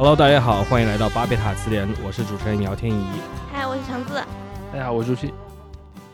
[0.00, 3.04] Hello，大家好，欢迎来到巴贝塔词典，我是主持人姚天怡。
[3.52, 4.14] 嗨，我是橙子。
[4.72, 5.30] 大家好，我是朱旭。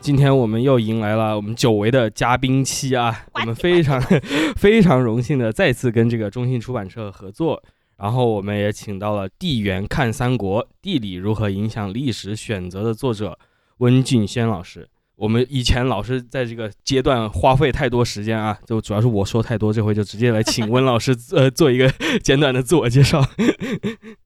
[0.01, 3.97] 今天我们又迎来了我们久违的嘉宾期啊，我们非常
[4.59, 7.63] 非常荣幸的再次跟这个中信出版社合作，
[7.95, 13.39] 然后我们也请到了《地缘看三国：地理如何影响历史选择》的作者
[13.77, 14.89] 温俊轩老师。
[15.17, 21.91] 我们以前老是在这个阶段花费太多时间啊，就主要是我说太多，这回就直接来请温老师呃做一个
[22.23, 23.19] 简短的自我介绍。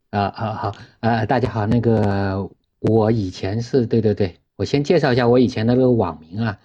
[0.09, 2.45] 啊，好好啊，大家好，那个
[2.81, 6.57] 我以前是对对对，我先介绍一下我以前的那个网名啊，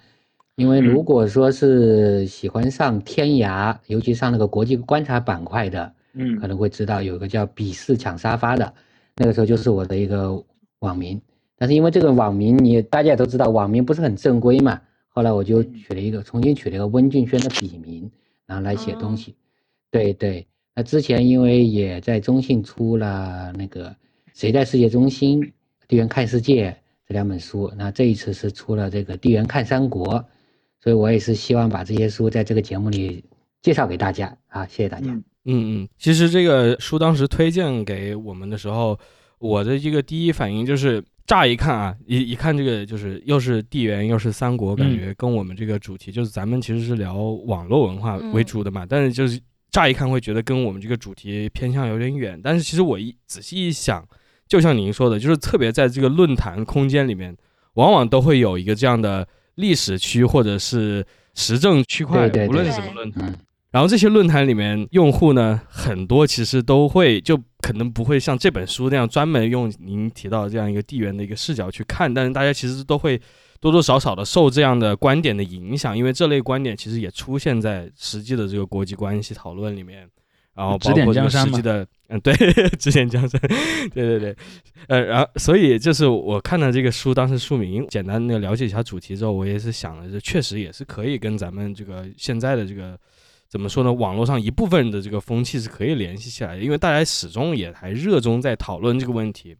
[0.57, 8.73] 因为如果说是喜欢上天涯，尤其上那个国际观察板块的，嗯，可能会知道有个叫“鄙视抢沙发”的，
[9.15, 10.43] 那个时候就是我的一个
[10.79, 11.21] 网名。
[11.57, 14.79] 但是因为这个网名，你大家也都知道，网名不是很正规嘛。
[15.09, 18.11] 后来我就取了一个，重新取了一个温俊轩的笔名，
[18.45, 19.35] 然后来写东西。
[19.89, 23.89] 对对，那之前因为也在中信出了那个
[24.35, 25.41] 《谁在世界中心》
[25.87, 26.69] 《地缘看世界》
[27.07, 30.05] 这两本书，那这一次是出了这个《地缘看三国》，
[30.79, 33.25] 所以我也是希望把这些书在这个节目里
[33.63, 35.11] 介绍给大家啊，谢谢大家。
[35.11, 35.23] 嗯
[35.81, 38.99] 嗯，其实这个书当时推荐给我们的时候，
[39.39, 41.03] 我的一个第一反应就是。
[41.27, 49.37] 乍一看啊，一一看这个就是又是地缘又是三国，感觉跟我们这个主题就是咱们其实是聊网络文化为主的嘛，但是就是
[49.69, 52.39] 乍一看会觉得跟我们这个主题偏向有点远。
[52.41, 54.07] 但是其实我一仔细一想，
[54.47, 57.35] 就像您说的，就是特别在这个论坛空间里面，
[57.73, 61.05] 往往都会有一个这样的历史区或者是
[61.35, 63.35] 时政区块，无论是什么论坛。
[63.69, 73.19] 然后这些论坛里面用户呢，很多其实都会就可能不会像这本书那样专门用您提到的这样一个地缘的一个视角去看，但是大家其实都会
[73.59, 80.07] 多多少少的受这样的观点的影响，因为这类观点其实也出现在实际的这个国际关系讨论里面，
[80.55, 82.33] 然后包括这个实际的，嗯，对，
[82.79, 83.39] 指点江山，
[83.93, 84.35] 对对对，
[84.87, 92.97] 呃，然后所以就是我看到这个书当时书名，简单的了解一下主题之后，我也是想了，这确实也是可以跟咱们这个现在的这个。
[93.49, 93.91] 怎么说呢？
[93.93, 99.55] 网络上一部分人的这个风气是可以联系起来的，因为大家始终也还热衷在讨论这个问题。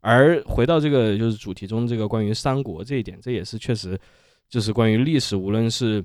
[0.00, 3.98] 而回到这个就是主题中这个关于三国这一点，这也是确实
[4.48, 6.04] 就是关于历史，无论是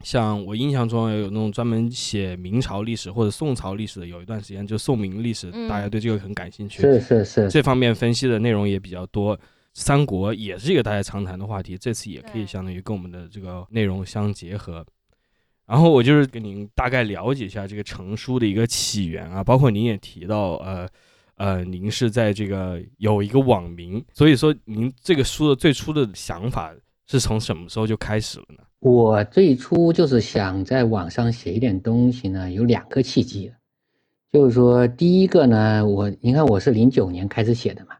[0.00, 9.38] 像我印象中有那种专门写明朝历史或者宋朝历史的，有一段时间就宋明历史，大家对这个很感兴趣，是是是，这方面分析的内容也比较多。
[9.72, 14.82] 三国也是一个大家常谈的话题，这次也可以相当于跟我们的这个内容相结合。
[15.66, 20.88] 然后我就是跟您大概了解一下这个成书的一个起源啊，包括您也提到，呃，
[21.34, 26.72] 呃，您是在这个有一个网名，所以说您这个书的最初的想法
[27.08, 28.62] 是从什么时候就开始了呢？
[28.78, 33.52] 我最初就是想在网上写一点东西呢，有两个契机，
[34.30, 37.96] 就是说第一个呢，我你看我是零九年开始写的嘛，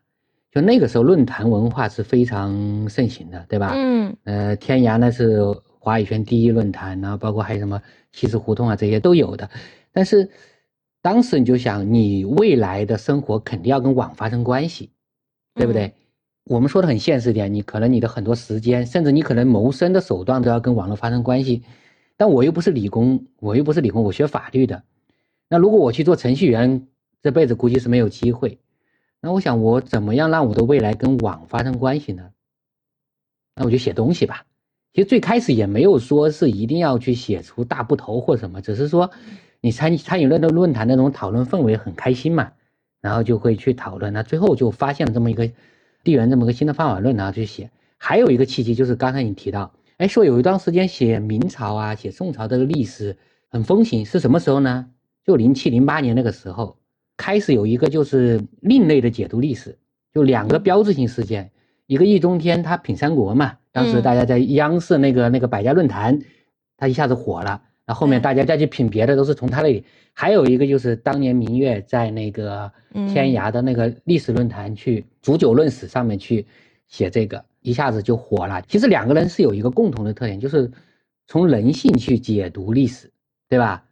[0.52, 3.72] 就那个时候论坛文化是非常盛行的，对吧？
[3.74, 5.42] 嗯，呃，天涯呢是。
[5.86, 7.80] 华语圈第一论坛啊，包括还有什么
[8.10, 9.48] 西子胡同啊，这些都有的。
[9.92, 10.28] 但是
[11.00, 14.90] 当时你就想，你未来的生活肯定要跟网发生关系，
[15.54, 15.94] 对不对？
[16.46, 21.62] 我们说的很现实点，你可能你的很多时间，甚至你可能谋生的手段都要跟网络发生关系。
[22.16, 24.82] 但我又不是理工，我又不是理工，我学法律的。
[25.48, 26.88] 那如果我去做程序员，
[27.22, 28.58] 这辈子估计是没有机会。
[29.20, 32.32] 那我想，我怎么样让我的未来跟网发生关系呢？
[33.54, 34.46] 那我就写东西吧。
[34.96, 39.10] 其实最开始也没有说是一定要去写出大部头或什么，只是说
[39.60, 42.52] 你参参与那个论坛那种讨论氛围很开心嘛，
[43.02, 45.50] 然后就会去讨论，那最后就发现了这么一个
[46.02, 47.70] 地缘这么个新的方法论，然后去写。
[47.98, 53.18] 还有一个契机就是刚才你提到，哎，说有一段时间写明朝啊、写宋朝这个历史
[53.50, 54.86] 很风行，是什么时候呢？
[55.26, 56.78] 就零七零八年那个时候，
[57.18, 59.76] 开始有一个就是另类的解读历史，
[60.14, 61.50] 就两个标志性事件。
[61.86, 66.18] 一个易中天他品三国嘛，当时大家在央视那个那个百家论坛，
[66.78, 67.60] 他一下子火了。
[67.86, 69.84] 那后面大家再去品别的都是从他那里。
[70.14, 72.72] 还有一个就是当年明月在那个
[73.12, 76.46] 天涯的那个历史论坛去煮酒论史上面去
[76.88, 78.62] 写这个，一下子就火了。
[78.66, 80.70] 其实两个人是有一个共同的特点，就是
[81.26, 83.12] 从人性去解读历史，
[83.46, 83.84] 对吧？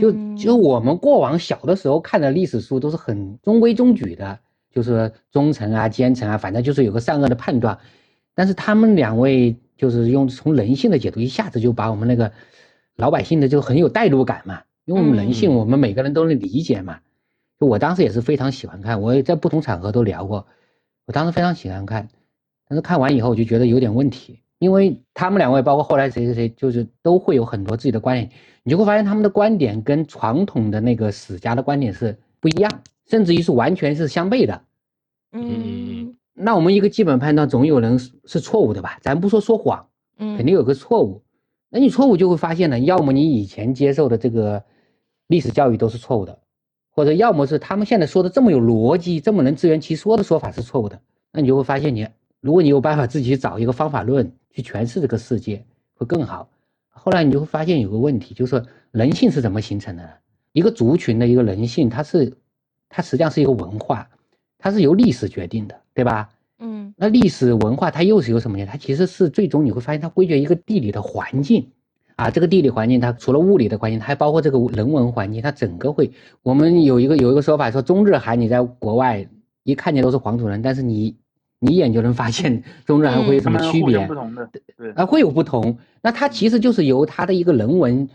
[0.00, 4.38] 就就我们过往小的时候看的历史书都是很中规中矩的。
[4.74, 7.78] 就是忠臣啊、奸臣啊，反正就是有个善恶的判断，
[8.34, 12.32] 但是他们两位就是用从人性的解读，一下子就把我们那个
[12.96, 17.00] 老百姓的就很有代入感嘛，因为我们人性，我们每个人都能理解嘛。
[17.60, 20.46] 就我当时也是非常喜欢看，我也在不同场合都聊过，
[21.06, 22.08] 我当时非常喜欢看，
[22.68, 28.30] 但是看完以后我就觉得有点问题，因为他们两位，包括后来谁谁谁，就是都会有很多自己的观点，
[28.62, 32.70] 你就会发现他们的观点跟传统的那个史家的观点是不一样。
[33.10, 34.62] 甚至于是完全是相悖的。
[35.32, 38.98] 嗯那我们一个基本判断总有人是是错误的吧？
[39.02, 39.88] 咱不说说谎，
[40.18, 41.22] 嗯，肯定有个错误。
[41.68, 44.64] 那你错误就会发现呢，要么你以前接受的这个
[45.26, 46.38] 历史教育都是错误的，
[46.90, 51.00] 或者要么是他们现在说的这么有逻辑、这么能自圆其说的说法是错误的。
[51.32, 52.06] 那你就会发现你，
[52.40, 55.64] 如果你有办法自己去找一个方法论去诠释这个世界，
[55.94, 56.48] 会更好。
[56.88, 60.10] 后来你就会发现有个问题，就是人性是怎么形成的呢？
[60.52, 62.36] 一个族群的一个人性，它是
[62.90, 64.10] 它实际上是一个文化，
[64.58, 66.28] 它是由历史决定的，对吧？
[66.58, 68.64] 嗯那历史文化它又是有什么呢？
[68.64, 71.70] 它其实是最终你会发现它归结一个地理的环境
[72.14, 76.12] 啊，这个地理环境它除了物理的环境，它还包括这个人文环境，它整个会。
[76.42, 79.26] 我们有一个有一个说法说，中日韩你在国外
[79.64, 81.16] 一看见都是黄种人，但是你
[81.58, 83.98] 你一眼就能发现 中日韩会有什么区别
[84.94, 85.78] 啊，会有不同。
[86.00, 88.08] 那它其实就是由它的一个人文，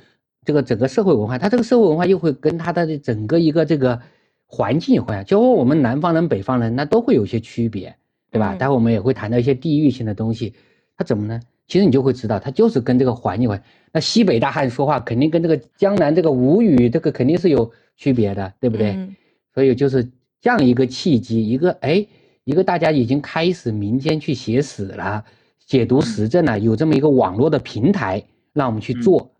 [0.45, 4.00] 这个整个社会文化，它这个社会文化又会跟它的整个一个这个
[4.47, 5.23] 环境有关。
[5.25, 7.95] 就和我们南方人、北方人，那都会有一些区别，
[8.31, 8.55] 对吧？
[8.55, 10.53] 嗯待会我们也会谈到一些地域性的东西，
[10.97, 11.39] 它怎么呢？
[11.67, 13.61] 其实你就会知道，它就是跟这个环境有关。
[13.91, 18.91] 那西北大汉说话肯定跟这个江南这个吴语这个肯定是有区别的，对不对？
[18.91, 19.15] 嗯
[19.53, 20.03] 所以就是
[20.39, 22.05] 这样一个契机，一个哎，
[22.44, 25.25] 一个大家已经开始民间去写史了，
[25.65, 28.23] 解读时政了，有这么一个网络的平台
[28.53, 29.31] 让我们去做。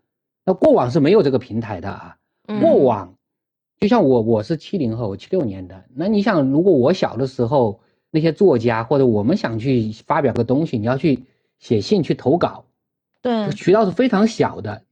[0.44, 2.16] 那过往是没有这个平台的啊，
[2.48, 3.14] 嗯过往
[3.80, 5.84] 就像我，我是七零后，七六年的。
[5.94, 7.80] 那你想，如果我小的时候，
[8.10, 11.24] 那些作家或者我们想去发表个东西，你要去
[11.60, 12.64] 写信去投稿，
[13.22, 14.82] 对渠道是非常小的。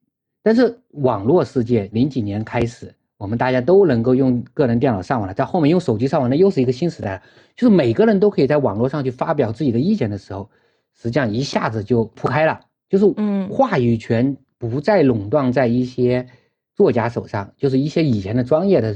[0.42, 7.22] 但是网络世界零几年开始，我们大家都能够用个人电脑上网了，在后面用手机上网，那又是一个新时代了。
[7.56, 10.48] 就是每个人都可以在网络上去发表自己的意见的时候，
[10.94, 16.28] 实际上一下子就铺开了，就是嗯话语权不再垄断在一些
[16.76, 18.94] 作家手上，就是一些以前的专业的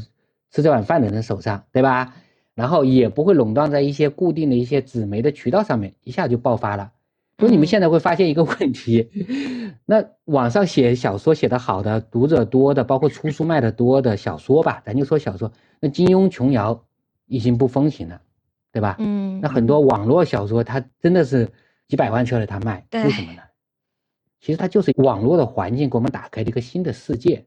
[0.50, 2.14] 吃这碗饭的人手上，对吧？
[2.54, 6.92] 然后也不会垄断在一些固定的一些纸媒的渠道上面，一下就爆发了。
[7.38, 9.08] 所以你们嗯现在会发现一个 问题，
[9.86, 15.50] 那网上写小说写得好的、读者多的，包括出书卖的多的小说吧，咱就说小说，
[15.80, 16.84] 那金庸、琼瑶
[17.26, 18.20] 已经不风行了，
[18.72, 18.96] 对吧？
[18.98, 21.48] 嗯那很多网络小说，它真的是
[21.88, 23.40] 几百万册的它卖，为什么呢？
[24.38, 27.46] 其实它就是网络的环境给我们打开了一个新的世界。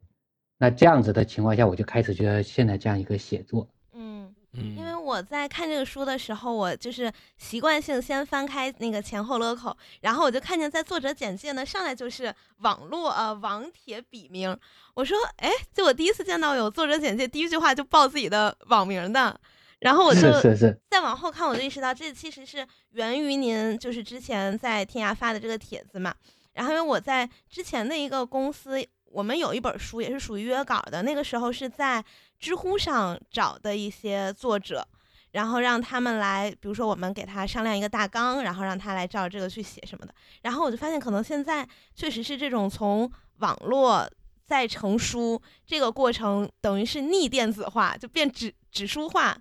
[0.64, 4.34] 那这样子的情况下，我就开始觉得现在这样一个写作，嗯。
[4.54, 14.58] 嗯，因为我在看这个书的时候，我就是习惯性先翻开那个前后乐口，然后我就看见在作者简介呢上来就是网络呃网帖笔名，
[14.94, 19.38] 我说哎，就我第一次见到有作者简介第一句话就报自己的网名的，
[19.80, 26.16] 然后我就是是是，再往后看，我就意识到这其实是源于您就是之前在天涯发的这个帖子嘛。
[26.54, 28.80] 然后因为我在之前的一个公司，
[29.14, 32.04] 我们有一本书也是属于约稿的，那个时候是在
[32.40, 34.86] 知乎上找的一些作者，
[35.32, 40.14] 然后让他们来，比如说我们给他商量一个大纲，然后让他来照这个去写什么的。
[40.42, 44.10] 然后我就发现，可能现在确实是这种从网络
[44.46, 49.38] 再成书这个过程，等于是逆电子化，就变纸纸书化。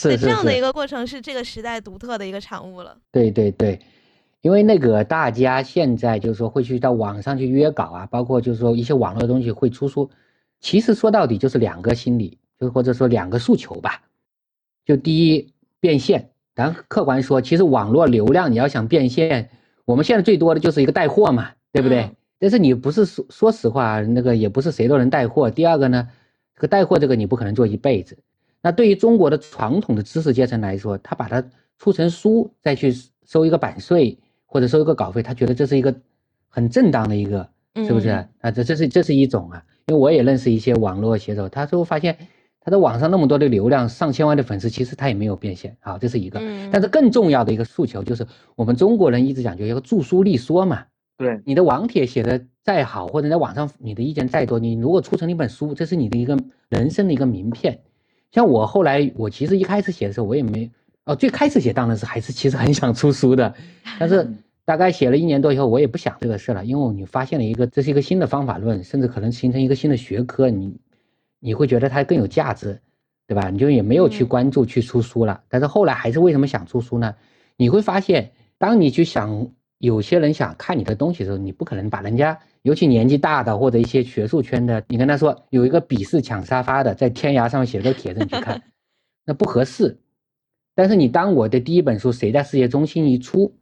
[0.00, 2.96] 对，是是是，这样的一个过程是这个时代独特的一个产物了。
[3.10, 3.80] 对对对，
[4.40, 10.10] 因为那个大家现在就是说会去到网上去约稿啊，包括就是说一些网络的东西会出书，
[10.60, 14.02] 其实说到底就是两个心理，就或者说两个诉求吧。
[14.84, 19.50] 就第一变现，咱客观说，其实网络流量你要想变现，
[19.84, 22.02] 我们现在最多的就是一个带货嘛，对不对？
[22.02, 25.50] 嗯但是你不是说说实话，那个也不是谁都能带货。
[25.50, 26.08] 第二个呢，
[26.54, 28.16] 这个带货这个你不可能做一辈子。
[28.62, 31.42] 那对于中国的传统的知识阶层来说，他把它
[31.78, 32.94] 出成书，再去
[33.26, 34.16] 收一个版税
[34.50, 35.94] 或者收一个稿费，他觉得这是一个
[36.48, 38.08] 很正当的一个，是不是？
[38.08, 42.16] 嗯啊，这这是这是一种啊，因为我也认识一些网络写手，他最后发现
[42.60, 45.76] 他在网上那么多的流量，上千万的粉丝，其实他也没有变现。
[45.80, 46.40] 好，这是一个。
[46.40, 48.26] 嗯，但是更重要的一个诉求就是，
[48.56, 50.84] 我们中国人一直讲究一个著书立说嘛，
[51.18, 56.38] 对，你的网帖写的再好，或者在网上你的意见再多，你如果出成一本书，这是你的一个
[56.70, 57.80] 人生的一个名片。
[58.30, 60.70] 像我后来，我其实一开始写的时候，我也没
[61.08, 63.54] 哦，最开始写当然是还是其实很想出书的，
[63.98, 64.30] 但是
[64.66, 70.78] 大概写了一年多以后，我也不想这个事了，因为你发现了一个这是一个新的方法论，甚至可能形成一个新的学科，你
[71.40, 72.78] 你会觉得它更有价值，
[73.26, 73.48] 对吧？
[73.48, 75.42] 你就也没有去嗯关注去出书了。
[75.48, 77.14] 但是后来还是为什么想出书呢？
[77.56, 79.48] 你会发现，当你去想
[79.78, 88.62] 有些人想看你的东西的时候，你不可能把人家，尤其年纪大的或者一些学术圈的，你跟他说有一个鄙视抢沙发的，在天涯上面写个帖子，你去看，
[89.24, 89.96] 那不合适。
[90.78, 93.52] 但是你当我的第一本书《谁在世界中心》一出，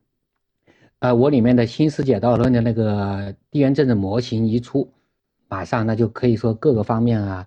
[0.99, 4.92] 呃，我里面的新世界道论的那个地缘政治模型一出，
[5.49, 7.46] 马上那就可以说各个方面啊，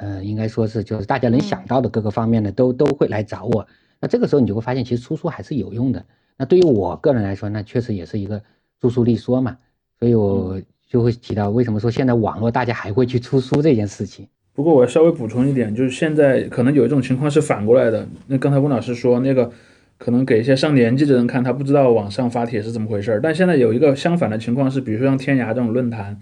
[0.00, 3.64] 呃，应该说是就是大家能想到的各个方面呢都都会来找我。
[4.00, 6.04] 那这个时候你就会发现，其实出书还是有用的。
[6.36, 8.42] 那对于我个人来说，那确实也是一个
[8.80, 9.56] 著书立说嘛。
[10.00, 14.26] 所以我就会提到，为什么说现在网络大家还会去出书这件事情。
[14.60, 18.06] 不过我稍微补充一点，就是现在可能有一种情况是反过来的。
[18.26, 19.50] 那刚才温老师说那个，
[19.96, 23.20] 可能给一些上年纪的人看，他不知道网上发帖是怎么回事儿。
[23.22, 26.20] 但现在有一个相反的情况是，比如说像天涯这种论坛，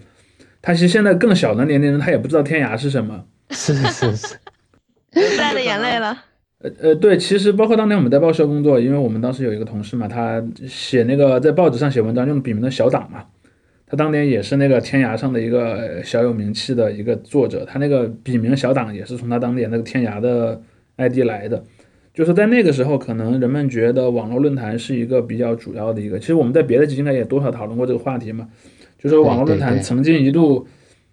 [0.61, 3.25] 他其实现在更小的年龄人他也不知道天涯是什么。
[3.49, 4.37] 是是是，
[5.37, 6.17] 带着眼泪了。
[6.59, 13.25] 呃呃，对，其实包括当年我们在报社工作，因为我们当时有一个同事嘛，他写那个在报纸上写文章用笔名的小党嘛，
[13.89, 20.61] 他当年也是那个天涯上的一个小有名气的一个作者，他那个笔名小党也是从他当年那个天涯的
[20.97, 21.63] ID 来的，
[22.13, 28.47] 就是在那个时候，可能人们觉得网络论坛是一个比较主要的一个，其实我们在别的基金该也多少讨论过这个话题嘛，
[28.97, 30.67] 就是网络论坛曾经一度。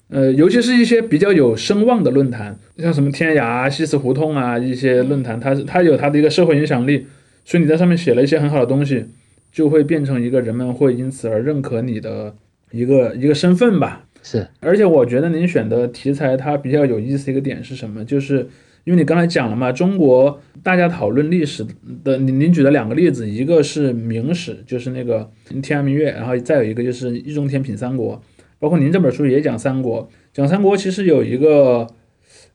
[0.09, 7.05] 呃，尤其是一些比较有声望的论坛，像什么天涯、西祠胡同啊，一些论坛，它它有它的一个社会影响力，
[7.45, 9.07] 所以你在上面写了一些很好的东西，
[9.51, 12.37] 就会变成一个人们会因此而认可你的
[12.71, 14.07] 一个一个身份吧。
[14.23, 18.05] 是，而且我觉得您选的题材它比较有意思一个点是什么？
[18.05, 18.49] 就是
[18.85, 21.65] 因为你刚才讲了嘛，中国大家讨论历史
[22.03, 25.31] 的，您您举的两个例子，一个是明史，就是那个
[25.63, 28.21] 天涯明月，然后再有一个就是易中天品三国。
[28.59, 31.87] 包括您这本书也讲三国，讲三国其实有一个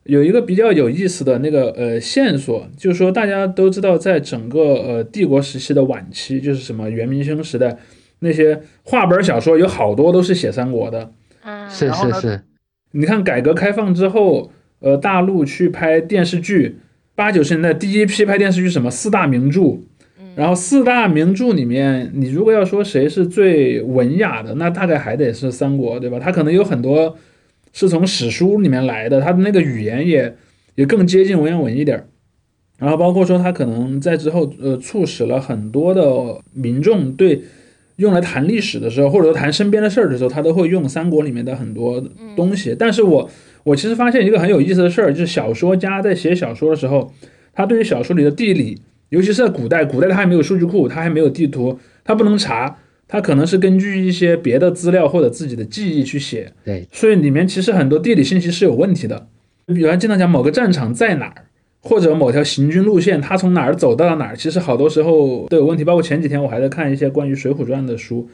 [0.04, 7.78] 有一个比较有意思的那个呃线索，就是说大家都知道，在整个呃帝国时期的晚期，就是什么元明清时代，
[8.22, 11.12] 那些话本小说有好多都是写三国的。
[11.44, 12.42] 嗯，是是是。
[12.92, 14.50] 你看改革开放之后，
[14.80, 16.78] 呃，大陆去拍电视剧，
[17.14, 19.78] 八九十年代第一批拍电视剧什么四大名著。
[20.34, 26.18] 然后四大名著里面，你如果要说谁是最文雅的，那大概还得是三国，对吧？
[26.18, 27.14] 它可能有很多
[27.74, 30.34] 是从史书里面来的，它的那个语言也
[30.74, 32.06] 也更接近文言文一点儿。
[32.78, 37.42] 然后包括说，它可能在之后，呃，促使了很多的民众对
[37.96, 42.02] 用来谈历史的时候，或者说谈身边的事儿的时候，他都会用三国里面的很多
[42.36, 42.74] 东西。
[42.78, 43.30] 但是我
[43.64, 47.12] 我其实发现一个很有意思的事儿，就是小说家在写小说的时候，
[47.52, 48.80] 他对于小说里的地理。
[49.10, 56.50] 尤其是在古代，古代他还没有数据库，他还没有地图，他不能查，他可能是根据一些别的资料或者自己的记忆去写。
[56.64, 59.28] 对，所以里面其实很多地理信息是有问题的。
[59.66, 61.44] 比方经常讲某个战场在哪儿，
[61.82, 65.82] 或者某条行军路线，他从哪儿走到了哪儿，其实好多时候都有问题。
[65.82, 68.28] 包括前几天我还在看一些关于《水浒传》的书，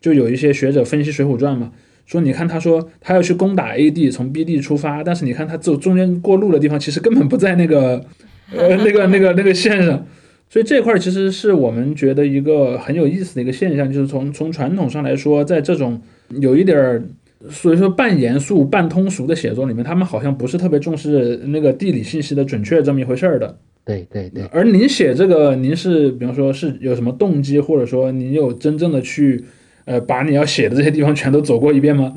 [0.00, 1.70] 就有一些学者分析《水浒传》嘛，
[2.06, 8.04] 说你看他说他要去攻打 A 地，从 B 地出发，但是你看他走中间过路的地方，其实根本不在那个
[8.56, 10.06] 呃那个那个那个线上。
[10.48, 16.00] 所以这块其实是我们觉得一个很有意思的一个现象，就是从从传统上来说，在这种
[16.40, 17.02] 有一点儿，
[17.50, 23.58] 所以说半严肃半通俗的写作里面，他们好像不是特别重视那个地理信息的准确这么一回事儿的。
[23.84, 24.44] 对对对。
[24.52, 29.44] 而您写这个，您是比方说是有什么动机，或者说您有真正的去，
[29.84, 32.14] 呃，把你要写的这些地方全都走过一遍吗？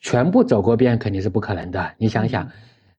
[0.00, 2.48] 全部走过遍肯定是不可能的，你想想。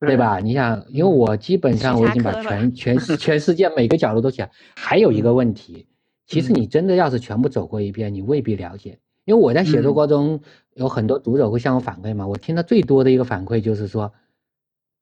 [0.06, 0.40] 对吧？
[0.40, 4.50] 你想，因为我基本上我已经把全 全全世界每个角落都写。
[4.76, 5.86] 还有一个问题，
[6.28, 8.98] 其实你真的要是全部走过一遍，你未必了解。
[9.24, 10.42] 因为我在写作过程中，
[10.76, 12.26] 有很多读者会向我反馈嘛。
[12.26, 14.12] 我听到最多的一个反馈就是说，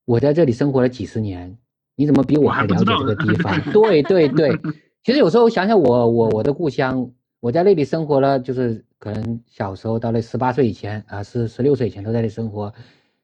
[0.06, 1.58] 我在这里生活了几十年，
[1.96, 3.60] 你怎么比我还了解这个地方？
[3.72, 4.58] 对对对。
[5.04, 12.72] 其实有时候想想我我我的故乡，我在那里生活了，就是可能小时候到了十八岁以前啊，是十六岁以前都在那里生活。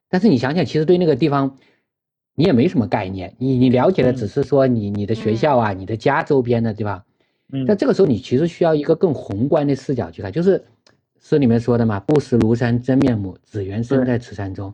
[0.10, 1.56] 但是你想想，其实对那个地方，
[2.34, 7.06] 你也没什么概念，你你了解的只是说你你的学校啊，你的家周边的，对吧？
[7.54, 7.64] 嗯。
[7.68, 10.64] 但这个时候你其实需要一个更宏观的视角去看，就是
[11.28, 14.74] 诗里面说的嘛，“不识庐山真面目，只缘身在此山中。”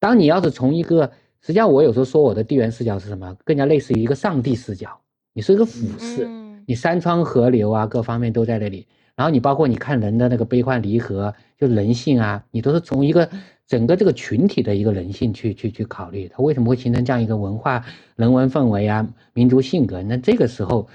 [0.00, 4.98] 当你要是从一个，实际上我有时候说我的地缘视角是什么，更加类似于一个上帝视角，
[5.34, 6.26] 你是一个俯视，
[6.64, 13.28] 你山川河流啊各方面都在那里，然后你包括你看人的那个悲欢离合，就人性啊，你都是从一个。
[13.66, 17.84] 整个这个群体的一个人性去去去考虑，它为什么会形成这样一个文化
[18.16, 20.02] 人文氛围啊，民族性格？
[20.02, 20.88] 那这个时候，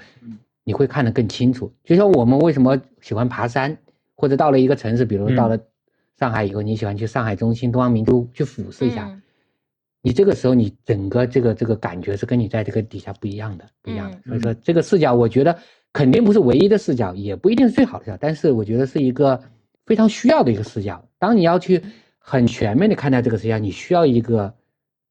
[0.62, 1.72] 你会看得更清楚。
[1.84, 3.78] 就像我们为什么喜欢爬山，
[4.16, 5.58] 或者到了一个城市，比如到了
[6.18, 9.08] 上海以后，你喜欢去上海中心、东方明珠去俯视一下，
[10.02, 14.18] 你这个时候你整个这个这个感觉是跟你在这个底下不一样的，不一样的。
[14.26, 15.56] 所以说这个视角，我觉得
[15.92, 19.40] 肯定不是唯一的视角，也不一定是最好的视角，但是我觉得是一个
[19.84, 21.06] 非常需要的一个视角。
[21.18, 21.82] 当你要去。
[22.28, 24.52] 很全面的看待这个视角，你需要一个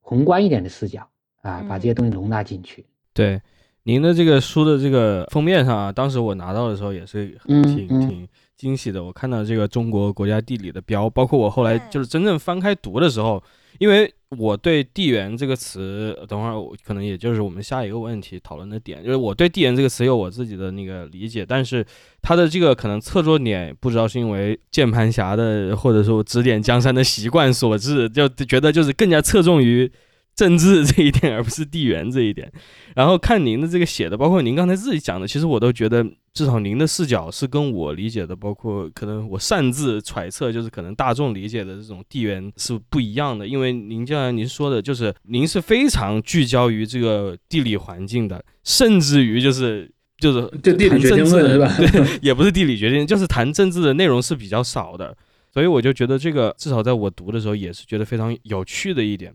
[0.01, 1.07] 宏观一点的视角
[1.41, 2.85] 啊，把这些东西容纳进去。
[3.13, 3.41] 对，
[3.83, 9.03] 您的这个书的这个封面上啊，当时我拿到的时候也是挺挺惊喜的。
[9.03, 13.43] 我看到这个中国国家地理的标，包括我后来就是真正翻开读的时候，
[13.79, 21.85] 因为我对地缘这个词，等会儿我可能也就是我们下一个问题讨论的点，就是我对地缘这个词有我自己的那个理解，但是
[22.21, 29.91] 它的这个可能侧重点，不知道是因为键盘侠的或者说指点江山的习惯所致，就觉得就是更加侧重于。
[30.35, 32.51] 政治这一点，而不是地缘这一点。
[32.95, 43.47] 然后看您的这个写的，包括您刚才自己讲的，其实我都觉得，至少您的视角是跟我理解的，包括可能我擅自揣测，就是可能大众理解的这种地缘是不一样的。
[43.47, 51.73] 因为您就像您说的，就是您是非常聚焦于这个地理环境的，甚至于就是就是就地理决定论是吧？
[51.79, 55.15] 对，也不是地理决定，就是谈政治的内容是比较少的。
[55.53, 59.33] 所以我就觉得这个至少在我读的时候，也是觉得非常有趣的一点。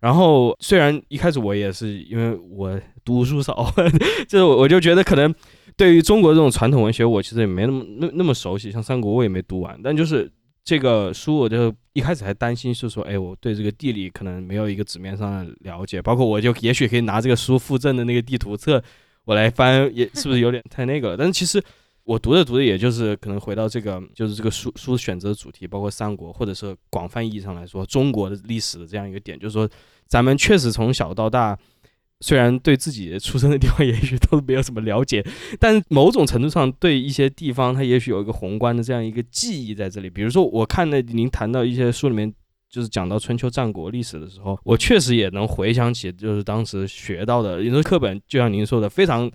[0.00, 3.72] 然后虽然一开始我也是因为我读书少，
[4.28, 5.34] 就是我就觉得可能
[5.76, 9.78] 对于中国这种传统文学，我其实也没那么那那么熟悉，像三国我也没读完。
[9.82, 10.30] 但就是
[10.62, 18.82] 这个书，我就一开始还担心是说，哎，我对这个地理可能没有一个纸面上的了解，包括我就也许可以拿这个书附赠的那个地图册
[19.24, 21.16] 我来翻，也是不是有点太那个了？
[21.16, 21.60] 但是其实
[22.08, 29.68] 我读着读着，也就是可能回到这个就是这个书书选择的主题，包括三国，或者是广泛意义上来说中国的历史的这样一个点，就是说。
[30.10, 31.54] 咱们确实从小到大，
[32.20, 35.22] 虽然对自己出生的地方 也许都没有什么了解，
[35.60, 40.08] 但某种程度上对一些地方，它也许有一个宏观的这样一个记忆在这里。
[40.08, 42.32] 比如说，我看的您谈到一些书里面，
[42.70, 49.30] 就是讲到春秋战国历史的时候，我确实也能回想起，就是当时学到的，因为课本就像您说的，非常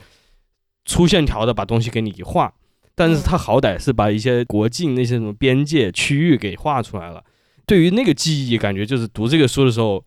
[0.86, 2.52] 粗线条的把东西给你一画，
[2.96, 7.24] 但是他好歹是把一些国境那些什么边界区域给画出来了。
[7.66, 10.04] 对于那个记忆，感觉就是读这个书的时候。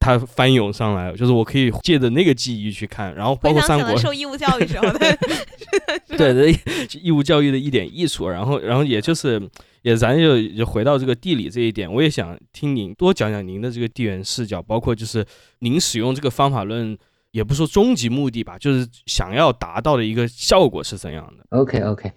[0.00, 5.18] 它翻涌上来，就是我可以借着那个记忆去看，然后包括三国受义务教育时候的，
[6.18, 6.54] 对对，
[7.00, 9.40] 义务教育的一点益处，然后然后也就是
[9.80, 15.24] 也咱就就回到这个地理这一点，我也想听您多讲讲您的这个地缘视角，包括就是
[15.60, 16.98] 您使用这个方法论，
[17.30, 22.12] 也不说终极目的吧，就是想要达到的一个效果是怎样的？OK OK，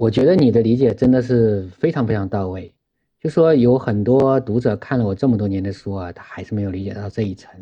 [0.00, 2.72] 我觉得你的理解真的是非常非常到位。
[3.20, 7.52] 就说有很多读者看了我这么多年的书啊，他还是没有理解到这一层。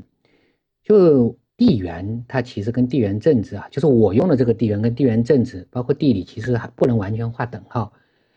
[0.84, 7.92] 就地缘，它其实跟地缘政治啊，就是我用的这个地缘跟地缘政治，包括地理，其实还不能完全划等号。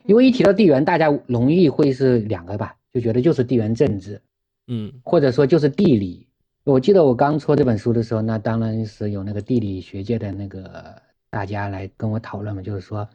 [0.07, 4.19] 因为一提到地缘，大家容易会是两个吧，就觉得就是地缘政治，
[4.65, 6.25] 嗯，或者说就是地理。
[6.63, 13.07] 我记得我刚出这本书的时候，那当然是有那个地理学界的那个大家来跟我讨论嘛，就是说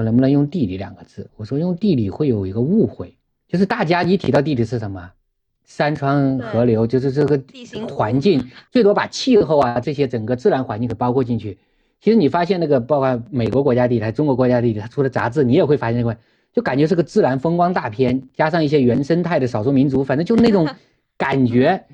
[0.00, 1.28] 说能不能用地理两个字。
[1.36, 3.14] 我说用地理会有一个误会。
[3.46, 5.10] 就是大家一提到地理是什么，
[5.64, 11.58] 山川河流，就是这个地形环境，最多把气候啊这些整个自然环境给包括进去。
[12.00, 16.16] 其实你发现那个，包括美国国家地理、中国国家地理，它出的杂志，你也会发现个，
[16.52, 20.68] 就感觉是个自然风光大片，加上一些原生态的少数民族，反正就那种
[21.18, 21.84] 感觉。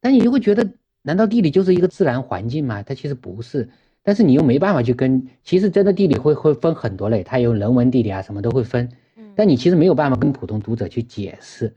[0.00, 0.66] 但你就会觉得，
[1.02, 2.82] 难道地理就是一个自然环境吗？
[2.82, 3.68] 它其实不是。
[4.02, 8.88] 但是你又没办法去跟，其实真的地理会会分很多类，它有人文地理啊，什么都会分。
[9.34, 11.74] 但你其实没有办法跟普通读者去解释，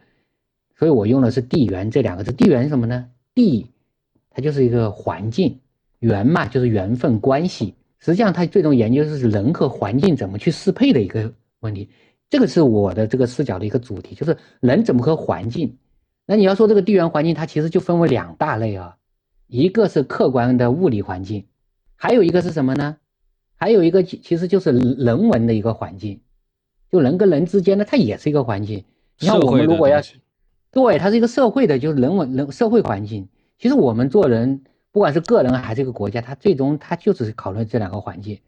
[0.76, 2.32] 所以我用的是“地缘”这两个字。
[2.32, 3.08] 地缘什么呢？
[3.34, 3.68] 地，
[4.30, 5.58] 它就是一个环境；
[6.00, 7.76] 缘嘛，就是缘分关系。
[8.00, 11.90] 实际上，它最终研究的是人和环境怎么去适配的一个问题。
[12.30, 15.78] 这个是我的这个视角的一个主题，就是人怎么和环境。
[16.26, 18.98] 那你要说这个地缘环境，它其实就分为两大类啊，
[19.48, 21.46] 一个是客观的物理环境，
[21.96, 22.98] 还有一个是什么呢？
[23.56, 26.20] 还有一个其实就是人文的一个环境。
[26.92, 28.84] 就人跟人之间呢，它也是一个环境。
[29.20, 30.00] 你看，我们如果要，
[30.72, 33.28] 对，它是一个社会的，就是人文人社会环境。
[33.58, 38.40] 其实我们做人，不管是个人还是一个国家，它最终它就是考虑这两个环境。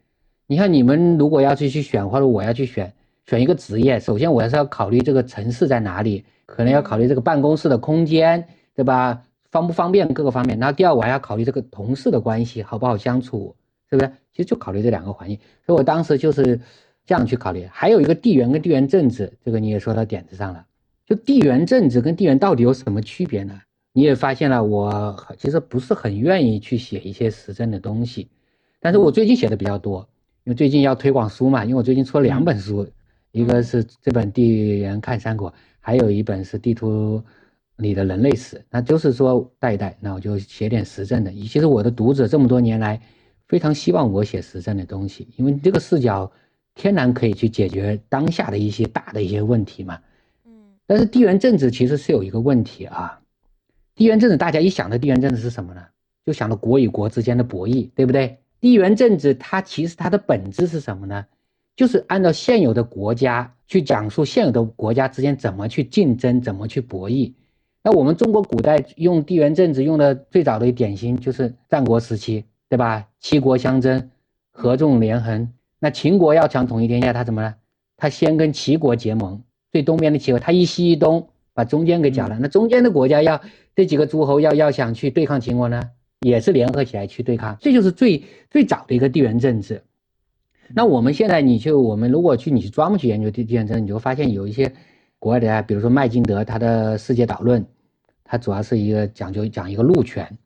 [0.46, 2.92] 你看，你们如果要去去选，或者我要去选
[3.26, 9.22] 选一个职业，首先我还是要考虑这个城市在哪里，可能要考虑这个办公室的空间，对吧？
[9.50, 10.58] 方不方便各个方面。
[10.58, 13.54] 然后第二，我还要考虑这个同事的关系好不好相处，
[13.90, 14.10] 是不是？
[14.32, 15.38] 其实就考虑这两个环境。
[15.64, 16.60] 所以我当时就是。
[17.08, 20.66] 这样去考虑，还有一个地缘跟地缘政治，这个你也说到点子上了。
[21.06, 23.58] 就地缘政治跟地缘到底有什么区别呢？
[23.94, 28.28] 你也发现了，我其实不是很愿意去写一些时政的东西，
[28.78, 30.06] 但是我最近写的比较多，
[30.44, 31.64] 因为最近要推广书嘛。
[31.64, 32.86] 因为我最近出了两本书，
[33.32, 37.24] 一个是这本《地缘看三国》，还有一本是《地图
[37.78, 38.56] 里的人类史》。
[38.70, 41.32] 那就是说带一带，那我就写点时政的。
[41.32, 43.00] 其实我的读者这么多年来
[43.48, 46.30] 非常希望我写时政的东西，因为这个视角。
[46.74, 49.98] 天然可以去解决当下的一些大的一些问题嘛，
[50.46, 50.52] 嗯，
[50.86, 53.20] 但是地缘政治其实是有一个问题啊，
[53.96, 55.82] 地缘政治大家一想到地缘政治是什么呢？
[56.24, 58.38] 就想到国与国之间的博弈，对不对？
[58.60, 61.26] 地缘政治它其实它的本质是什么呢？
[61.74, 67.32] 就是按照现有的国家去讲述现有的国家之间怎么去竞争，怎么去博弈。
[67.90, 73.08] 那我们中国古代用地缘政治用的最早的典型就是战国时期，对吧？
[73.18, 74.10] 七国相争，
[74.50, 75.50] 合纵连横。
[75.78, 77.54] 那秦国要想统一天下，他怎么呢？
[77.96, 79.40] 他先跟齐国结盟，
[79.72, 82.38] 最东边的齐国，他一西一东把中间给搅了。
[82.38, 83.40] 那中间的国家要
[83.74, 85.82] 这几个诸侯要要想去对抗秦国呢，
[86.20, 87.56] 也是联合起来去对抗。
[87.58, 89.82] 这就是最最早的一个地缘政治。
[90.74, 94.70] 那我们现在你就我们如果去你去专门去研究地地缘政治，你就发现有一些
[95.18, 97.64] 国外的啊，比如说麦金德他的世界导论，
[98.30, 100.38] 它主要是一个讲究讲一个陆权，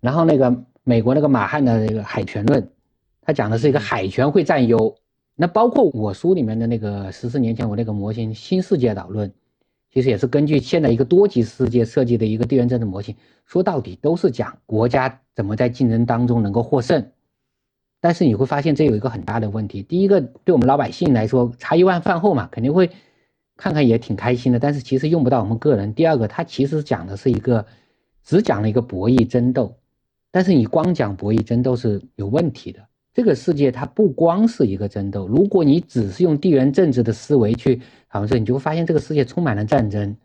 [0.00, 2.68] 然后那个美国那个马汉的那个海权论，
[3.22, 4.92] 它讲的是一个海权会占优。
[5.36, 9.32] 那包括我书里面的那个十四年前我那个模型新世界导论，
[9.94, 13.14] 其实也是根据现在一个多极世界设计的一个地缘政治模型，
[13.46, 17.12] 说到底都是讲国家怎么在竞争当中能够获胜。
[18.00, 19.82] 但是你会发现这有一个很大的问题。
[19.82, 22.90] 第一个，对我们老百姓来说，茶余饭后嘛，肯定会
[23.58, 24.58] 看看也挺开心的。
[24.58, 25.92] 但是其实用不到我们个人。
[25.92, 27.66] 第二个，它其实讲的是一个
[28.24, 29.76] 只讲了一个博弈争斗，
[30.30, 32.80] 但是你光讲博弈争斗是有问题的。
[33.12, 40.16] 这个世界它不光是一个争斗，如果你只是用地缘政治的思维去讨论，你就会发现这个世界充满了战争，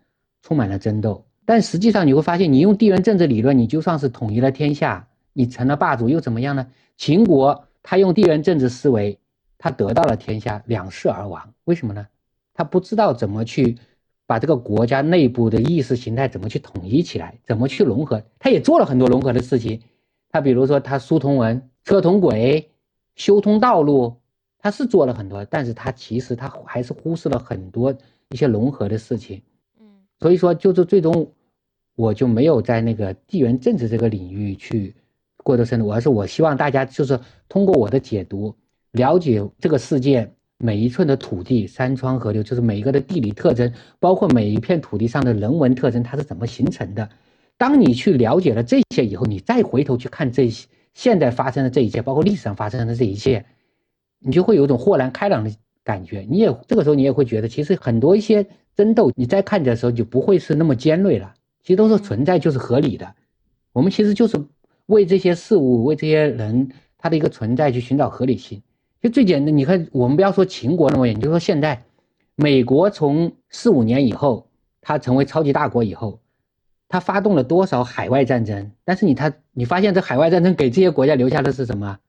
[0.43, 1.26] 充满了争斗。
[1.43, 5.08] 但实际上你会发现，你用地缘政治理论，你就算是统一了天下。
[5.36, 6.67] 你成了霸主又怎么样呢？
[6.96, 9.17] 秦国他用地缘政治思维，
[9.58, 11.52] 他得到了天下，两世而亡。
[11.63, 12.06] 为什么呢？
[12.54, 13.78] 他不知道怎么去
[14.26, 18.24] 把这个国家内部的意识形态怎么去统一起来，怎么去融合。
[18.39, 19.82] 他也做了很多融合的事情。
[20.30, 22.72] 他比如说他书同文、车同轨、
[23.16, 24.18] 修通道路，
[24.60, 27.94] 他是做了很多，但是他其实他还是忽视了很多
[28.30, 29.42] 一些融合的事情。
[29.80, 29.86] 嗯，
[30.20, 31.32] 所以说就是最终
[31.96, 34.96] 我就没有在那个地缘政治这个领域去。
[35.38, 38.56] 过得深入，而是我希望大家就是通过我的解读，
[38.92, 47.10] 了解这个世界每一寸的土地、山川河流，就是每一个的地理特征，包括每一片土地上的人文特征，它是怎么形成的。
[47.58, 53.46] 当你去了解了这些以后，你再回头去看这些现在发生的这一切，包括历史上发生的这一切，
[54.20, 55.52] 你就会有一种豁然开朗的
[55.84, 56.26] 感觉。
[56.30, 63.16] 你也这个时候你也会觉得，其实很多一些争斗，你再看的时候就不会是那么尖锐了，其实都是存在就是合理的。
[63.72, 64.44] 我们其实就是。
[64.88, 68.62] 为这些事物，为这些人，他的一个存在去寻找合理性，
[69.04, 69.56] 就最简单。
[69.56, 71.84] 你看，我们不要说秦国那么远，就说现在，
[72.36, 74.48] 美国从四五年以后，
[74.80, 76.22] 他成为超级大国以后，
[76.88, 78.72] 他发动了多少海外战争？
[78.86, 82.00] 但是你他，你发现这海外战争给这些国家留下的是什么？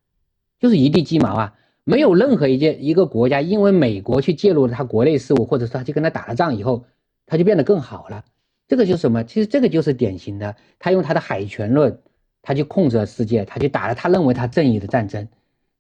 [0.61, 1.55] 就是一地鸡毛啊！
[1.83, 6.85] 没有任何一件一个国家因为美国去介入了他国内事务，或者说他去跟他打了仗以后，
[7.27, 8.25] 他就变得更好了。
[8.69, 9.25] 这个就是什么？
[9.25, 11.99] 其实这个就是典型的，他用他的海权论。
[12.47, 15.27] 他就控制了世界，他就打了他认为他正义的战争，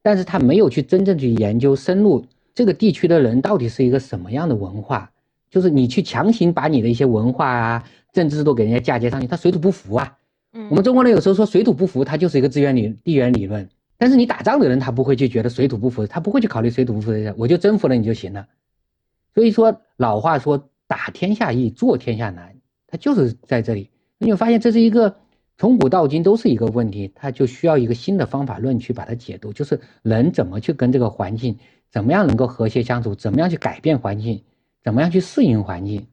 [0.04, 2.22] 但是他没有去真正去研究深入
[2.54, 5.10] 这个地区的人到底是一个什么样的文化，
[5.50, 10.14] 就是你去强行把你的一些文化啊、政治制度给人家嫁接上去，他水土不服啊。
[10.52, 18.46] 嗯，我们中国人有时候说水土不服，他就是一个资源理地缘理论，但是你打仗的人他不会去觉得水土不服，他不会去考虑水土不服的事，我就征服了你就行了。
[19.34, 22.54] 所以说老话说打天下易，做天下难，
[22.86, 23.88] 他就是在这里，
[24.18, 25.16] 你会发现这是一个。
[25.56, 31.56] 从古到今都是一个问题，它就需要一个新的方法论去把它解读，就是人怎么去跟这个环境，
[31.90, 34.42] 怎么样能够和谐相处，怎么样去改变环境，
[34.82, 36.06] 怎么样去适应环境，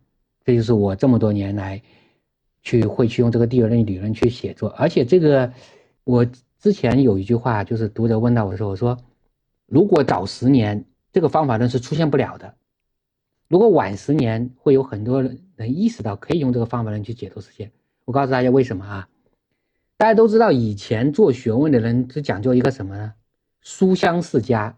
[0.46, 1.82] 这就是我这么多年来
[2.62, 4.70] 去会去用这个第二论理论去写作。
[4.70, 5.52] 而且这个
[6.04, 6.24] 我
[6.60, 8.96] 之前有一句话，就是读者问到我的时候，我说
[9.66, 12.54] 如果早十年这个方法论是出现不了的，
[13.48, 17.72] 如果晚十年会有很多人意识到可以用这个方法论去解读世界。
[18.06, 19.08] 我告诉大家为什么啊？
[20.02, 23.14] 大家都知道，以前做学问的人是讲究一个什么呢？
[23.62, 24.76] 书香世家。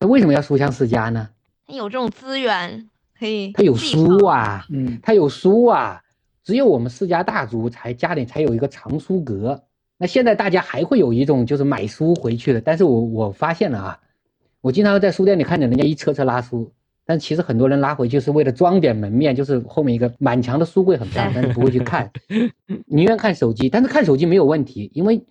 [0.00, 1.28] 那为什么要书香世家呢？
[1.64, 6.02] 他有这种资源可以，他有书啊，嗯，他有书啊。
[6.42, 9.62] 只有我们世家大族才家里才有一个藏书阁。
[9.96, 12.60] 那现在大家还会有一种就是买书回去的。
[12.60, 14.00] 但是我我发现了啊，
[14.60, 16.72] 我经常在书店里看见人家一车车拉书。
[17.06, 22.10] 但其实很多人拉回去是为了装点门面，就是后面一个满墙的书柜很漂亮，但是不会去看，
[22.86, 23.68] 宁愿看手机。
[23.68, 25.22] 但是看手机没有问题，因为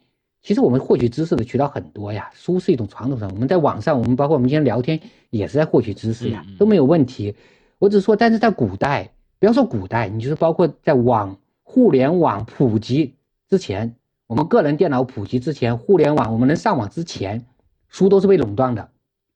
[0.41, 2.29] 其实我们获取知识的渠道很多呀。
[2.33, 4.99] 书是一种传统上，我们在网上，我们包括我们今天聊天
[5.31, 7.33] 也是在获取知识呀，都没有问题。
[7.79, 9.09] 我只是说，但是在古代，
[9.39, 13.15] 不要说古代，你就是包括在网互联网普及
[13.49, 13.95] 之前，
[14.27, 17.43] 我们个人电脑普及之前，互联网我们能上网之前，
[17.89, 18.89] 书都是被垄断的。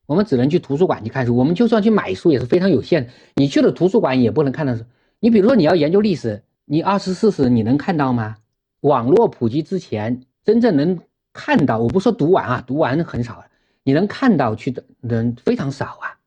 [0.08, 3.12] 我们只能去图书馆去看书，我们就算去买书也是非常有限的。
[3.36, 4.84] 你去了图书馆也不能看到书。
[5.20, 8.38] 你比如说你要研究历史，你二十四史你能看到吗？
[8.82, 11.00] 网络普及之前，真正能
[11.34, 13.44] 看到，我不说读完啊，读完很少，
[13.84, 16.18] 你能看到去的人非常少啊。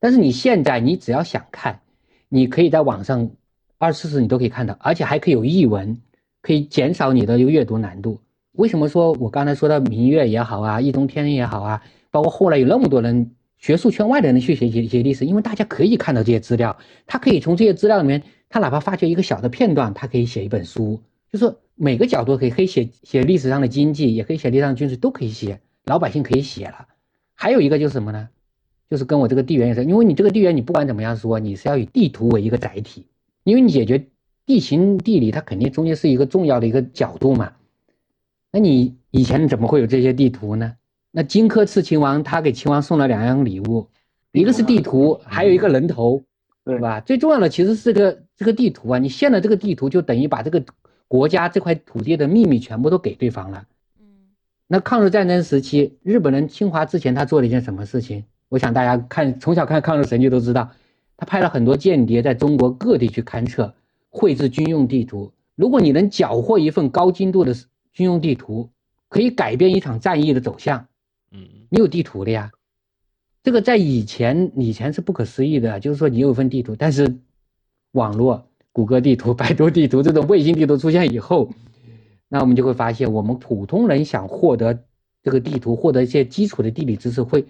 [0.00, 1.80] 但是你现在你只要想看，
[2.28, 3.30] 你可以在网上
[3.78, 6.00] 二十四史你都可以看到，而且还可以有译文，
[6.40, 8.20] 可以减少你的一个阅读难度。
[8.52, 11.82] 为什么说我刚才说到明月也好啊，易中天也好啊，
[12.16, 26.86] 包括后来有那么多人学术圈外的人去写写写历史，因为大家可以看到这些资料，他可以从这些资料里面，他哪怕发掘一个小的片段，他可以写一本书，就是每个角度可以可以写写历史上的经济，也可以写历史上的军事，都可以写，老百姓可以写了。
[27.34, 28.30] 还有一个就是什么呢？
[28.88, 33.04] 就是跟我这个地缘也是，因为你这个地缘你不管怎么样说，你是要以地图为一个载体，
[33.44, 34.06] 因为你解决
[34.46, 37.52] 地形地理，它肯定中间是一个重要的一个角度嘛。
[38.52, 40.76] 那你以前怎么会有这些地图呢？
[41.18, 43.88] 那荆轲刺秦王，他给秦王送了两样礼物，
[44.32, 46.22] 一个是地图，还有一个人头，
[46.62, 47.00] 对吧？
[47.00, 50.62] 最重要的其实是这个这个地图啊，你献了这个地图，就等于把这个
[51.08, 53.64] 国家这块土地的秘密全部都给对方了。
[53.98, 54.04] 嗯
[54.66, 58.22] 那抗日战争时期，日本人侵华之前，他做了一件什么事情？
[58.50, 60.70] 我想大家看从小看抗日神剧都知道，
[61.16, 63.72] 他派了很多间谍在中国各地去勘测，
[64.10, 65.32] 绘制军用地图。
[65.54, 67.54] 如果你能缴获一份高精度的
[67.94, 68.68] 军用地图，
[69.08, 70.86] 可以改变一场战役的走向。
[71.68, 72.50] 你有地图的呀，
[73.42, 77.16] 这个在以前以前是不可思议的，就是说你有一份地图，但是
[77.92, 81.50] 网络、谷歌地图、 百度地图这种卫星地图出现以后，
[82.28, 84.84] 那我们就会发现，我们普通人想获得
[85.22, 87.44] 这个地图，获得一些基础的地理知识，会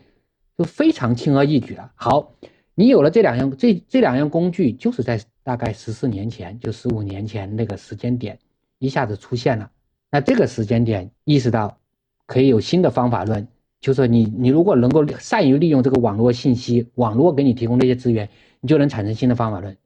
[0.57, 1.93] 就非常轻而易举了。
[1.95, 2.33] 好，
[2.75, 8.39] 你有了这两样，这这两样工具，就是在大概十四年前，就十五年前那个时间点，
[8.79, 9.71] 一下子出现了。
[10.11, 11.79] 那这个时间点意识到
[12.27, 13.47] 可以有新的方法论，
[13.87, 18.29] 就是你你如果能够善于利用这个网络信息，网络给你提供这些资源，
[18.61, 19.77] 你就能产生新的方法论。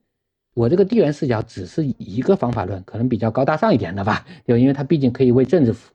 [0.54, 4.56] 我这个地缘视角只是一个方法论，可能比较高大上一点的吧，就？
[4.56, 5.94] 因为它毕竟可以为政治服务。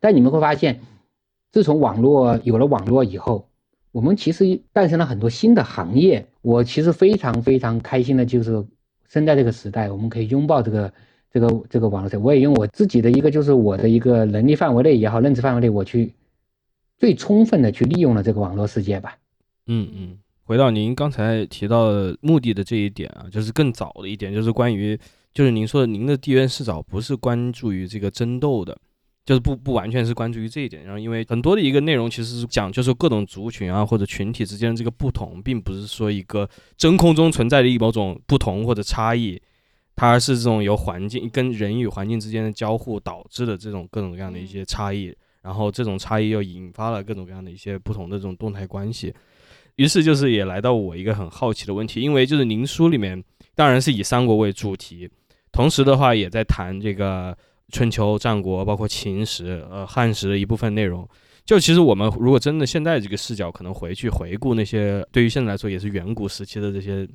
[0.00, 0.80] 但你们会发现，
[1.50, 3.48] 自从网络有了网络以后，
[3.90, 6.26] 我们其实诞生了很多新的行业。
[6.42, 8.66] 我其实非常非常开心的，就是
[9.08, 10.92] 生在这个时代，我们可以拥抱这个
[11.32, 12.20] 这个这个网络。
[12.20, 16.12] 我也用我自己的一个，就是我的一个能力范围内也好，认知范围内，我去
[17.00, 19.18] 最充分的去利用了这个网络世界吧。
[19.66, 24.96] 嗯嗯，回到您刚才提到的目的的这一点啊，就是更早的一点，就是关于
[25.34, 28.78] 就是您说的您的地缘视角不是关注于这个争斗的。
[29.22, 39.40] 就是不不完全是关注于这一点，然后因为很多的一个内容其实是讲就是各种族群啊或者群体之间的这个不同，并不是说一个真空中存在的一某种不同或者差异，
[39.94, 49.14] 它是这种由环境跟人与环境之间的交互导致的这种各种各样的一些差异，然后这种差异又引发了各种各样的一些不同的这种动态关系。
[49.76, 53.22] 于是就是也来到我一个很好奇的问题，因为就是您书里面
[53.54, 55.08] 当然是以三国为主题，
[55.52, 57.36] 同时的话也在谈这个。
[57.72, 61.08] 春秋、战国，包括秦时、呃汉时的一部分内容，
[61.44, 67.08] 就其实我们如果真的现在这个视角，可能回去回顾那些对于现在来说也是远古时期的这些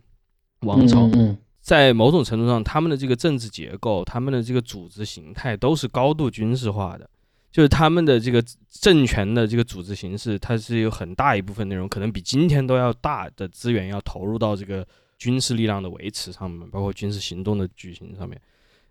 [0.61, 7.09] 王朝，嗯在某种程度上，他们的这个政治结构、他们的这个组织形态都是高度军事化的，
[7.55, 14.85] 就是他们的这个政权的这个组织形式，它是有很大一部分内容可能比今天都要大的资源要投入到这个
[15.17, 18.37] 军事力量的维持上面，包括军事行动的举行上面。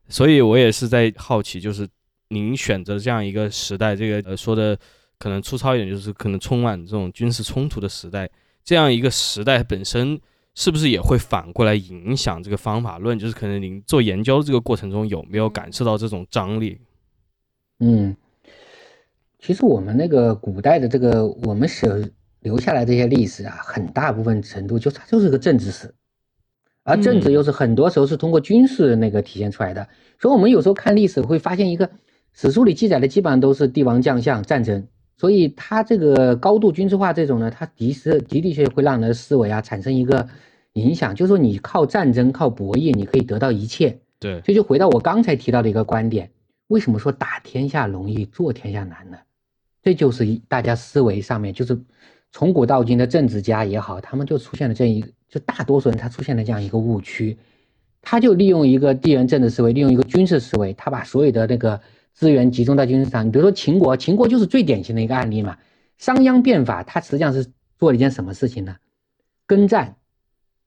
[0.09, 1.87] 所以我也是在好奇，就是
[2.29, 4.75] 您选择这样一个时代，这个呃说的
[5.19, 8.27] 可能粗糙一点，就是可能充满这种军事冲突的时代，
[8.65, 10.19] 这样一个时代本身
[10.55, 13.19] 是不是也会反过来影响这个方法论？
[13.19, 16.81] 就是可能您做研究的这个过程中有没有感受到这种张力？
[17.81, 18.17] 嗯，
[19.45, 21.99] 其实我们那个古代的这个我们所
[22.41, 25.93] 留下来这些历史啊，很大部分程度就它就是个政治史。
[26.83, 29.87] 而政治又是很多时候是通过军事那个体现出来的，
[30.19, 31.91] 所以我们有时候看历史会发现一个
[32.33, 34.87] 史书里记载的基本上都是帝王将相战争，
[35.19, 40.27] 所以它这个高度军事化这种呢，它的确的的确会让人的思维啊产生一个
[40.73, 46.31] 影响，就是说你靠战争靠博弈你可以得到一切，对，这就回到我刚才提到的一个观点，
[46.69, 49.19] 为什么说打天下容易做天下难呢？
[49.85, 51.79] 这就是一大家思维上面就是
[52.33, 55.09] 从古到今的政治家也好，他们就出现了这一个。
[55.29, 57.37] 就大多数人他出现了这样一个误区，
[58.01, 61.81] 他就利用一个地缘政治思维，利用一个军事思维，他把所有的那个
[62.13, 63.27] 资源集中在军事上。
[63.27, 65.59] 你比如说秦国，秦国就是最典型的一个案例嘛。
[65.99, 67.45] 商鞅变法，他实际上是
[67.79, 68.77] 做了一件什么事情呢？
[69.45, 69.97] 耕战，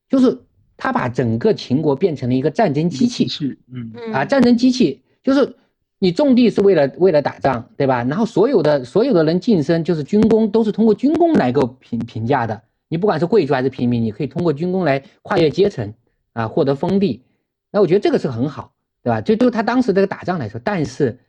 [0.10, 0.38] 就是
[0.76, 3.26] 他把整个秦国变成了一个战争机器。
[3.30, 5.56] 是嗯啊，战争机器就是
[6.00, 8.04] 你种地是为了为了打仗，对吧？
[8.04, 12.62] 然后所有的所有的人晋升就是军功，都是通过军功来够评评价的。
[12.88, 15.94] 你不管是贵族还是平民，你可以通过军功来跨越阶层
[16.34, 17.24] 啊，获得封地。
[17.72, 19.20] 那我觉得这个是很好，对吧？
[19.22, 21.20] 就就他当时这个打仗来说，但是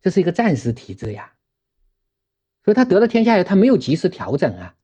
[0.00, 1.30] 这是一个战时体制呀，
[2.64, 4.74] 所以他得了天下以后，他没有及时调整啊，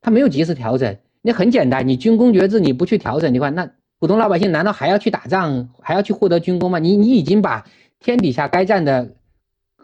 [0.00, 0.96] 他没有及时调整。
[1.20, 6.78] 那很简单，你军功爵制你不去调整的话，那普通老百姓难道还要去打仗，还要去获得军功吗？
[6.78, 7.66] 你你已经把
[8.00, 9.14] 天底下该占的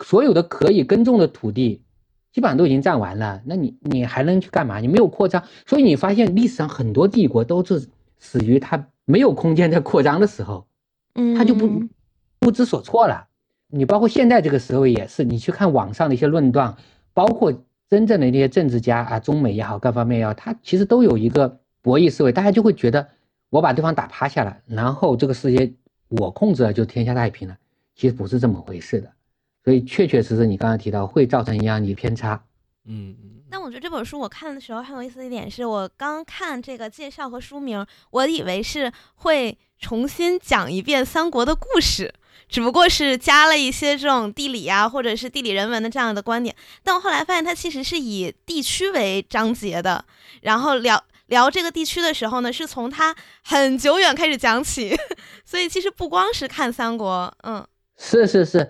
[0.01, 1.83] 所有的可以耕种的土地，
[2.33, 4.79] 基本上都已经占完了，那你你还能去干嘛？
[4.79, 10.67] 你没有扩张，所以你发现历史上很多帝国都是死于它没有空间在扩张的时候，
[11.15, 11.83] 嗯，他就不
[12.39, 13.27] 不知所措了。
[13.69, 16.77] 你包括现在这个时候也是，你去看网上的一些论断，
[17.13, 17.53] 包括
[17.89, 23.09] 真正的那些政治家啊，中美也好，各方面也好，他其实都有一个博弈思维，大家就会觉得
[23.49, 25.73] 我把对方打趴下了，然后这个世界
[26.09, 27.57] 我控制了，就天下太平了。
[28.01, 29.13] 其实不是这么回事的，
[29.63, 32.43] 所以确确实实你刚才提到会造成一样的偏差。
[32.87, 33.15] 嗯，
[33.51, 42.15] 但我觉得这本书我看的时候很有意思的一点是，我刚看这个介绍和书名，我以为是会重新讲一遍三国的故事，
[42.49, 46.57] 只不过是加了一些这种地理啊，或者是地理人文的这样的观点。
[46.83, 50.03] 但我后来发现，它其实是以地区为章节的，
[50.41, 54.97] 然后聊聊这个地区的时候呢，是从它很久远开始讲起，
[55.45, 57.63] 所以其实不光是看三国，嗯。
[58.03, 58.67] 是是是，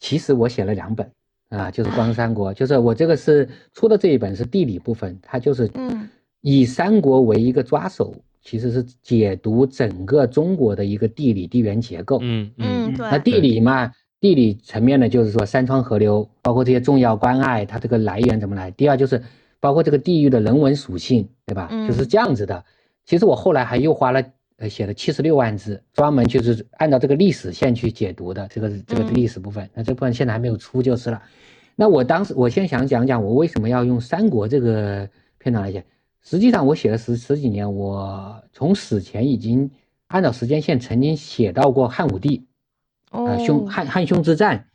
[0.00, 1.08] 其实我写了两本
[1.50, 6.08] 啊，就是《光三国》，就是我这个是出的这一本是地理部分，它就是嗯
[6.40, 12.18] 以三国为一个抓手，其实是解读整个中国的一个地理地缘结构。
[12.22, 13.08] 嗯嗯，对。
[13.08, 18.72] 那地理嘛，地理层面呢，就是说山川河流，包括这些重要关隘，它这个来源怎么来？
[18.72, 19.22] 第二就是
[19.60, 21.70] 包括这个地域的人文属性，对吧？
[21.86, 22.64] 就是这样子的。
[23.06, 24.24] 其实我后来还又花了。
[24.58, 29.68] 呃，写了七十六万字，专门就是按照这个历史线去解读的这个这个历史部分。
[29.74, 31.22] 那这部分现在还没有出就是了。
[31.74, 35.84] 那我当时我先想讲讲我为什么要用三国这个片段来写。
[36.22, 39.68] 实际上我写了十十几年，我从史前已经
[40.06, 42.46] 按照时间线曾经写到过汉武帝，
[43.10, 44.66] 啊，匈汉汉匈之战。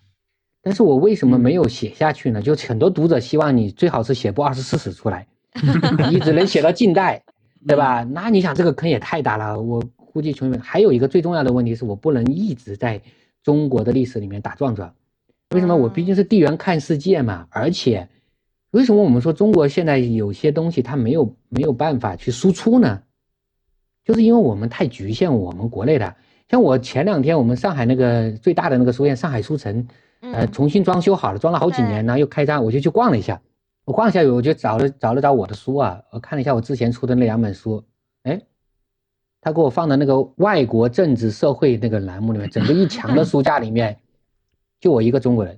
[0.61, 2.41] 但是我为什么没有写下去呢？
[2.41, 5.25] 就很多读者希望你最好是写部二十四史出来，
[6.11, 7.23] 你只能写到近代。
[7.67, 8.03] 对吧？
[8.03, 9.60] 那你想这个坑也太大了。
[9.60, 13.01] 我估计穷人还有一个最重要的问题是我不能一直在
[13.43, 14.93] 中国的历史里面打转转。
[15.51, 15.75] 为什么？
[15.75, 17.47] 我毕竟是地缘看世界嘛。
[17.49, 18.08] 而且，
[18.71, 23.01] 为什么我们说中国现在有些东西它没有没有办法去输出呢？
[24.03, 26.15] 就是因为我们太局限我们国内的。
[26.49, 29.86] 像我前两天我们上海那个最大的那个书院上海书城，
[30.21, 33.41] 呃，重新装修好了，装了好几年，然后又开张，我就去逛了一下。
[33.88, 37.82] 我逛一下，我就找了找了找我的书啊，我看了一下我之前出的那两本书，
[38.23, 38.41] 哎，
[39.39, 43.97] 他给我放的那个外国政治社会那个栏目里面，整个一墙的书架里面，
[44.82, 45.58] 就我一个中国人，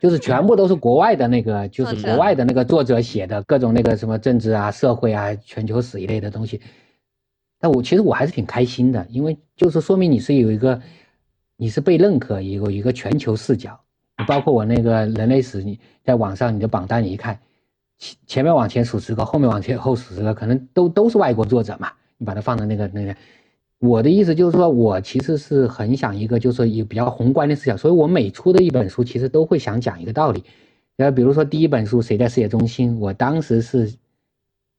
[0.00, 6.60] 就是全部都是国外的那个，就是国外的那个作者写的各种那个什么政治啊、社会啊、全球史一类的东西。
[7.60, 10.82] 但我其实我还是挺开心的，因为就是说明你是有一个，
[11.54, 13.80] 你是被认可，有一个全球视角。
[14.26, 17.38] 包括我那个人类史，你在网上你的榜单你一看，
[17.98, 21.90] 前前面往前数十个，后面往前后数十个，可能都都是外国作者嘛。
[22.18, 23.14] 你把它放在那个那个，
[23.78, 30.44] 我的意思就是说，我其实是很想一个，就是说有比较宏观的视角，所以我每出的一本书，其实都会想讲一个道理。
[30.96, 33.92] 然后，比如说第一本书《谁在世界中心》，我当时是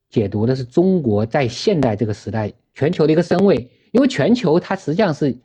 [0.10, 5.36] 解读的是中国在现代这个时代全球的一个身位，因为全球它实际上是。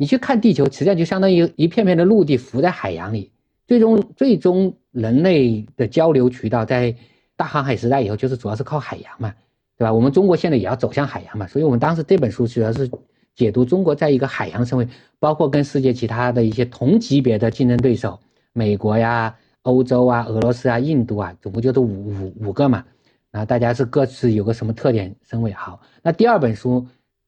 [0.00, 3.30] 你去看地球，实际上就相当于一片片的陆地浮在海洋里。
[3.66, 6.96] 最终，最终人类的交流渠道在
[7.36, 9.34] 大航海时代以后，就是主要是靠海洋嘛，
[9.76, 9.92] 对吧？
[9.92, 12.90] 我们中国现在也要走向海洋嘛，所以我们当时这本书主要是
[13.36, 18.18] 解读中国在一个海洋身位，包括跟世界其他的一些同级别的竞争对手，
[18.54, 22.82] 美国呀、欧洲啊、俄罗斯啊、印度啊，总共就是五五五个嘛。
[23.30, 25.78] 然后大家是各自有个什么特点身位好。
[26.02, 26.86] 那第二本书，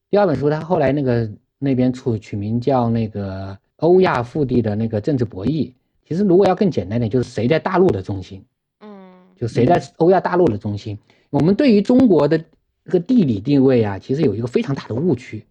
[0.09, 1.29] 第二本书它后来那个。
[1.63, 5.71] 那边处取名叫那个欧亚腹地的那个政治博弈，
[6.05, 8.43] 其实如果要更简单点，就是谁在大陆的中心，
[8.81, 10.99] 嗯，就谁在欧亚大陆的中心。
[11.29, 15.45] 我们对于中国的这个地理定位啊，其实有一个非常大的误区。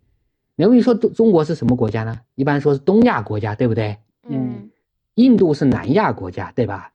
[0.54, 2.20] 你比如说中中国是什么国家呢？
[2.34, 3.96] 一般说是东亚国家，对不对？
[4.28, 4.68] 嗯，
[5.14, 6.92] 印度是南亚国家，对吧？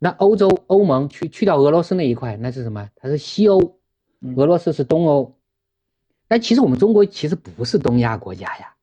[0.00, 2.90] 那欧洲欧盟去去掉俄罗斯那一块，那是什么？
[2.96, 3.78] 它是西欧，
[4.34, 5.35] 俄罗斯是东欧。
[6.28, 8.74] 但其实我们中国其实不是东亚国家呀，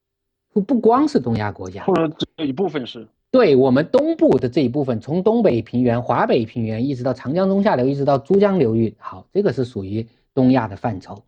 [0.54, 3.08] 不不光是东亚国家，或者这一部分是。
[3.32, 11.24] 对我们东部的这一部分，从东北平原、华北平原，一直到长江中下流，一直到珠江流域，好，这个是属于东亚的范畴。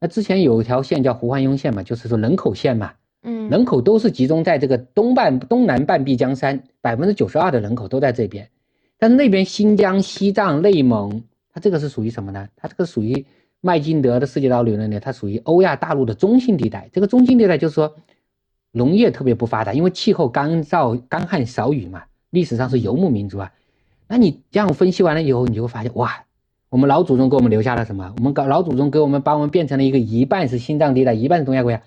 [0.00, 8.48] 那之前有一条线叫胡焕庸线嘛，就是说人口线嘛，嗯，人口都是集中在这个东半东南半壁江山，百分之九十二的人口都在这边。
[8.98, 12.48] 但是那边新疆、西藏、内蒙，它这个是属于什么呢？
[12.56, 13.24] 它这个属于。
[13.64, 16.90] 麦金德的世界岛理论呢，它属于欧亚大陆的中心地带。
[16.92, 17.94] 这个中心地带就是说，
[18.72, 22.02] 农业特别不发达，因为气候干燥、干旱少雨嘛。
[22.30, 23.52] 历史上是游牧民族啊。
[24.08, 26.24] 那你这样分析完了以后，你就会发现，哇，
[26.70, 28.12] 我们老祖宗给我们留下了什么？
[28.18, 31.80] 我们搞老祖宗给我们把我们变成了一个一半是心脏地带，一半是东亚国家。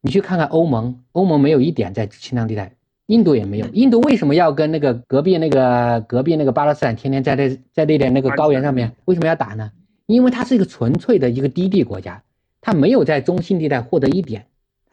[0.00, 2.72] 你去看看欧盟，欧盟没有一点在心脏地带，
[3.06, 3.66] 印度也没有。
[3.68, 9.70] 印度为什么要跟那个隔壁那个隔壁那个巴勒斯坦天天在那在那点那个高原上面为什么要打呢？
[10.06, 12.22] 因为它是一个纯粹的一个低地国家，
[12.60, 14.46] 它没有在中心地带获得一点，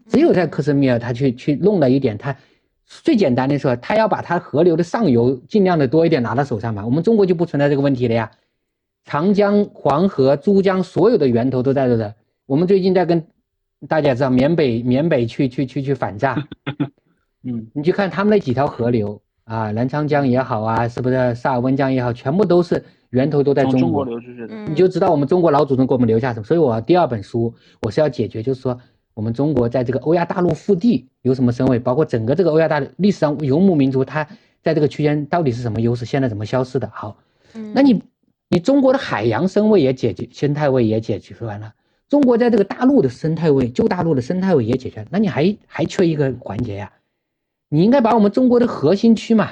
[0.08, 2.18] 只有在克什米尔它去去弄了一点。
[2.18, 2.36] 它
[2.86, 6.86] 最简单的说，它要把它河流的上游尽量的多一点拿到手上嘛。
[6.86, 8.32] 我们中国就不存在这个问题了呀。
[9.06, 12.16] 长江、黄河、珠江所有的源头都在这的。
[12.46, 13.26] 我们最近在跟
[13.88, 16.48] 大家知道缅北缅北去去去去反诈，
[17.44, 22.84] 嗯，你去看他们那几条河流啊，澜沧江也好啊，是不是萨尔温江也好，全部都是
[23.14, 24.04] 源头都在从中国。
[24.04, 24.48] 流出去的。
[24.50, 26.46] 嗯你就知道我们中国老祖宗给我们留下什么。
[26.46, 28.78] 所以我第二本书我是要解决，就是说
[29.14, 34.28] 我们中国在这个欧亚大陆腹地有什么身位，包括整个这个欧亚大陆历史上游牧民族，它
[34.62, 36.90] 在这个区间到底是什么优势，现在怎么消失的。
[36.94, 37.18] 好，
[37.54, 38.02] 嗯那你
[38.50, 41.74] 你中国的海洋生位也解决，生态位也解决完了，
[42.10, 46.92] 中国在这个大陆的生态位，旧大陆的生态位也解决了，那你还还缺一个环节呀？
[47.70, 49.50] 你应该把我们中国的核心区嘛，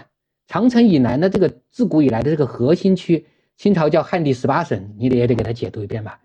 [0.47, 3.25] 长城以南的这个自古以来的这个核心区，
[3.61, 6.19] 清朝叫汉地十八省，你得也得给它解读一遍吧？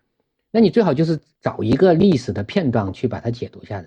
[0.50, 3.86] 那你最好就是找一个历史的片段去把它解读下来。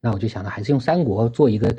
[0.00, 1.76] 那我就想到还是用三国做一个，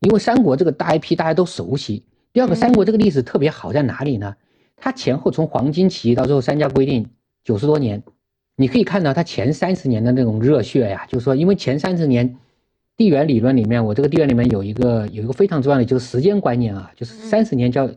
[0.00, 2.06] 因为三国这个大 IP 大家都熟悉。
[2.32, 4.34] 第二个，嗯三国这个历史特别好在哪里呢？
[4.74, 7.06] 它前后从黄巾起义到最后三家规定
[7.44, 8.02] 九十多年，
[8.56, 12.38] 你可以看到它前三十年的那种热血呀，就是说，因为前三十年
[12.96, 17.90] 地缘理论里面，我这个地缘里面有一个有一个非常重要的就是时间观念啊，就是嗯三十年叫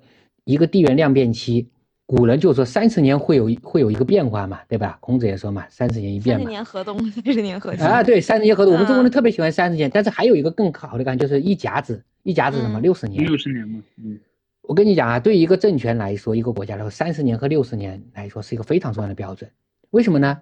[0.44, 1.70] 一个地缘量变期。
[2.08, 4.98] 古人就说三十年会有一会有一个变化嘛，对吧？
[5.02, 6.50] 孔子也说嘛，三十年一变三十。
[6.50, 13.24] 年河东， 三十年河西啊，对，三十年河东，我们中国人嗯特别喜欢三十年，但是还有一个更好的感觉，就是一甲子，一甲子什么嗯六十年。
[13.24, 14.20] 六十年嘛，嗯，
[14.62, 19.50] 我跟你讲啊，对一个政权来说，一个国家来说，三十年和六十年来说是一个非常重要的标准。
[19.90, 20.40] 为什么呢？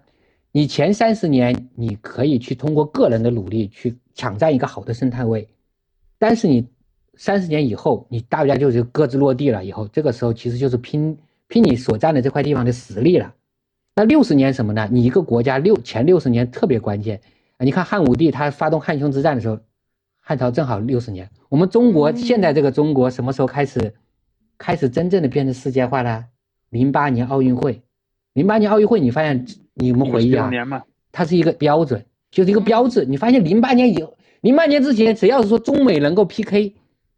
[0.51, 5.47] 你前三十年你可以去通过个人的努力去抢占一个好的生态位，
[6.20, 6.68] 但是你
[7.16, 11.18] 三十年以后，你大家就是各自落地了以后，这个时候其实就是拼
[11.53, 13.31] 拼你所占的这块地方的实力了。
[13.95, 14.89] 那六十年什么呢？
[14.91, 17.21] 你一个国家六前六十年特别关键
[17.57, 17.59] 啊！
[17.63, 19.59] 你看汉武帝他发动汉匈之战的时候，
[20.19, 21.29] 汉朝正好六十年。
[21.49, 23.93] 我们中国嗯现在这个中国什么时候开始
[24.57, 26.25] 开始真正的变成世界化呢？
[26.71, 27.83] 零八年奥运会，
[28.33, 29.45] 零八年奥运会，你发现
[29.75, 30.81] 你们回忆啊，年嘛，
[31.11, 33.05] 它是一个标准，就是一个标志。
[33.05, 36.73] 你发现零八年以后，零八年之前，只要是说中美能够 PK，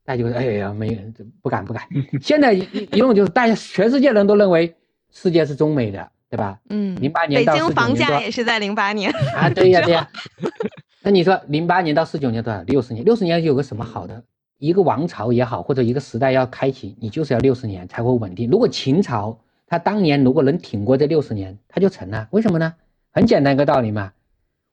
[0.06, 1.84] 大家就说哎呀，没人不敢不敢。
[2.22, 4.76] 现在一弄就是大家全世界人都认为
[5.12, 6.60] 世界是中美的，对吧？
[6.70, 9.12] 嗯，零八年到北京房价也是在零八年。
[9.36, 10.08] 啊，对呀对呀。
[11.02, 12.62] 那你说零八年到四九年多少？
[12.64, 14.24] 六十年，六十年有个什么好的？
[14.58, 18.50] 一个王朝也好，或者一个时代要开启，你就是要六十年才会稳定。
[18.50, 22.28] 如果秦朝他当年如果能挺过这六十年，他就成了。
[22.32, 22.74] 为什么呢？
[23.12, 24.14] 很简单一个道理嘛，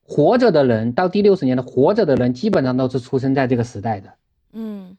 [0.02, 4.12] 活着的人到第六十年的活着的人，基本上都是出生在这个时代的。
[4.52, 4.96] 嗯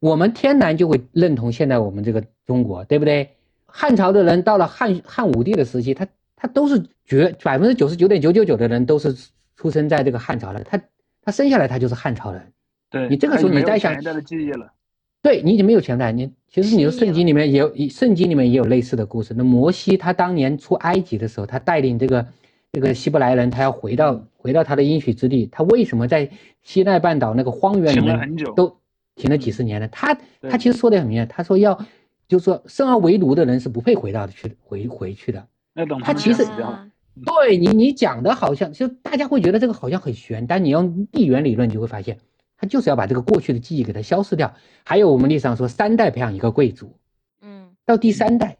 [0.00, 3.30] 我们天然就会认同现在我们这个中国，对不对？
[3.66, 9.14] 汉朝的人到了汉汉武帝的时期，他他都是绝百分之九十九点九九九的人都是
[9.56, 10.80] 出生在这个汉朝的，他
[11.22, 12.52] 他生下来他就是汉朝人。
[12.90, 14.72] 对，你这个时候他已经没有你再想前代的记忆了，
[15.20, 19.34] 对你已经没有前代，你其实你说圣经里面也有，圣经里面也有类似的故事。
[19.36, 22.26] 那摩西他当年出埃及的时候，他带领这个
[22.72, 26.30] 这个希伯来人，他要回到回到他的应许之地，他为什么在
[26.62, 28.77] 西奈半岛那个荒原里面都
[29.18, 29.88] 停了几十年了？
[29.88, 31.78] 他他其实说的很明白，他说要
[32.28, 35.46] 就是说生而为奴的人是不配回到去回回去的。
[36.02, 36.46] 他其实
[37.24, 42.18] 对你你讲的好像就大家会觉得这个好像很玄，但你用地缘理论，你就会发现，
[42.56, 44.54] 他就是要把这个过去的记忆给它消失掉。
[44.84, 46.94] 还有我们历史上说三代培养一个贵族，
[47.42, 48.58] 嗯到第三代，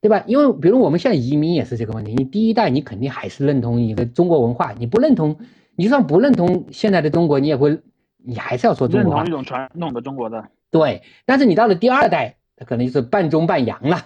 [0.00, 0.24] 对吧？
[0.26, 5.36] 因为比如我们现在移民也是这个问题，你第一代你肯定还是认同一个中国文化，你不认同，
[5.76, 7.80] 你就算不认同现在的中国，你也会，
[8.24, 9.42] 你还是要说中国话认同一。
[9.42, 13.98] 种传统的中国的，对，但是你到了第二代，它可能就是半中半洋了；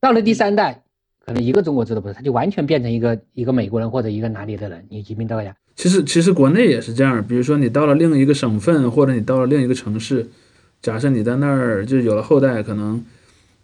[0.00, 0.82] 到了第三代，
[1.24, 5.54] 可能一个中国字都不是，他就完全变成一个一个美国人或者一个哪里的人，你移民到呀。
[5.76, 10.28] 其实其实国内也是这样，比如说你到了另一个省份，或者你到了另一个城市，
[10.82, 13.04] 假设你在那儿就有了后代，可能，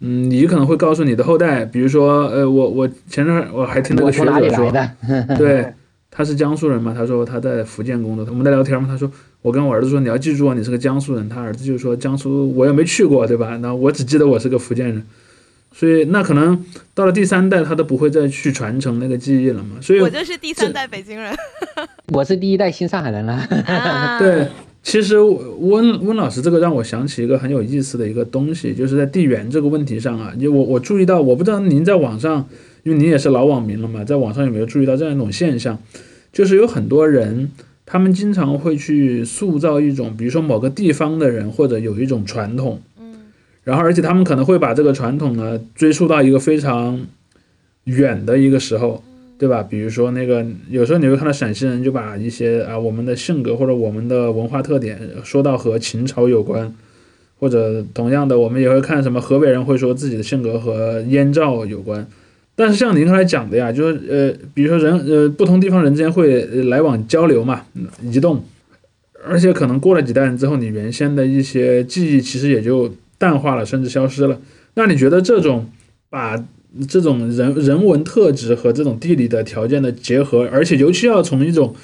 [0.01, 4.91] 嗯，你可能会告诉你的后代，比如说，呃，我我前阵儿我还听那个学者说，的？
[5.37, 5.73] 对，
[6.11, 9.11] 他是江苏人嘛，他说他在福建工作，我们在聊天嘛，他说
[9.45, 13.59] 我跟我儿子说你要记住啊，你是个江苏人，他儿子就说江苏我也没去过，对吧？
[13.59, 15.05] 那我只记得我是个福建人。
[15.71, 16.65] 所以那可能
[16.95, 19.77] 到了第三代，他都不会再去传承那个记忆了嘛。
[19.83, 21.37] 所以我就是第三代北京人。
[22.15, 23.35] 我是第一代新上海人了。
[23.67, 24.49] 啊对，
[24.83, 32.49] 其实温温老师这个让我想起一个很有意思的一个东西，就是在地缘这个问题上啊，就我我注意到，我不知道您在网上，
[32.85, 35.77] 因为您也是老网民了嘛，在网上有没有注意到这样一种现象，
[36.33, 37.51] 就是有很多人，
[37.87, 43.15] 他们经常会去塑造一种，比如说某个地方的人或者有一种传统，嗯
[43.63, 47.07] 然后而且他们可能会把这个传统呢追溯到一个非常
[47.85, 49.03] 远的一个时候，
[49.39, 49.63] 对吧？
[49.63, 56.75] 比如说那个有时候你会看到陕西人就把一些啊我们的性格或者我们的文化特点说到和秦朝有关，
[57.39, 62.07] 或者同样的我们也会看什么河北人会说自己的性格和燕赵有关。
[62.57, 67.65] 但是像您刚才讲的呀，就是呃，比如说人呃不同地方人之间会来往交流嘛，
[68.03, 68.45] 移动，
[69.27, 74.41] 而且可能过了几代人之后，你原先的一些记忆其实也就淡化了，甚至消失了。
[74.75, 75.69] 那你觉得这种
[76.09, 76.43] 把
[76.89, 81.75] 这种人人文特质和这种地理的条件的结合，而且尤其要从一种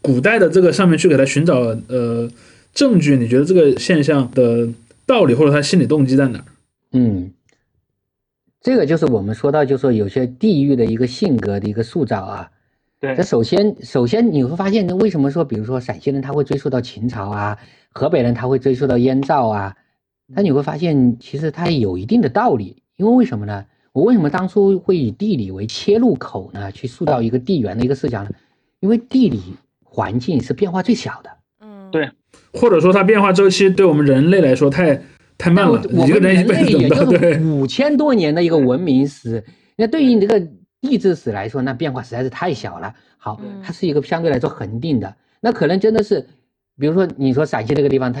[0.00, 2.28] 古代的这个上面去给他寻找呃
[2.74, 4.68] 证据，你觉得这个现象的
[5.06, 6.44] 道理或者他心理动机在哪儿？
[6.92, 7.30] 嗯，
[8.68, 12.50] 这个就是我们说到，就说有些地域的一个性格的一个塑造啊。
[13.00, 17.56] 对那首先，首先你会发现，为什么说，比如说陕西人他会追溯到秦朝啊，
[17.94, 19.74] 河北人他会追溯到燕赵啊？
[20.26, 22.82] 那你会发现，其实它有一定的道理。
[22.98, 23.64] 因为为什么呢？
[23.94, 26.70] 我为什么当初会以地理为切入口呢？
[26.70, 28.30] 去塑造一个地缘的一个视角呢？
[28.80, 29.40] 因为地理
[29.82, 31.30] 环境是变化最小的。
[31.62, 32.10] 嗯，对
[32.52, 35.00] 或者说它变化周期对我们人类来说太
[35.38, 39.42] 太慢了，我们人类也就五千多年的一个文明史，
[39.76, 40.44] 那对于你这个
[40.80, 42.92] 地质史来说，那变化实在是太小了。
[43.16, 46.26] 好嗯，它是一个相对来说恒定的，那可能真的是，
[46.78, 48.20] 比如说你说陕西这个地方，它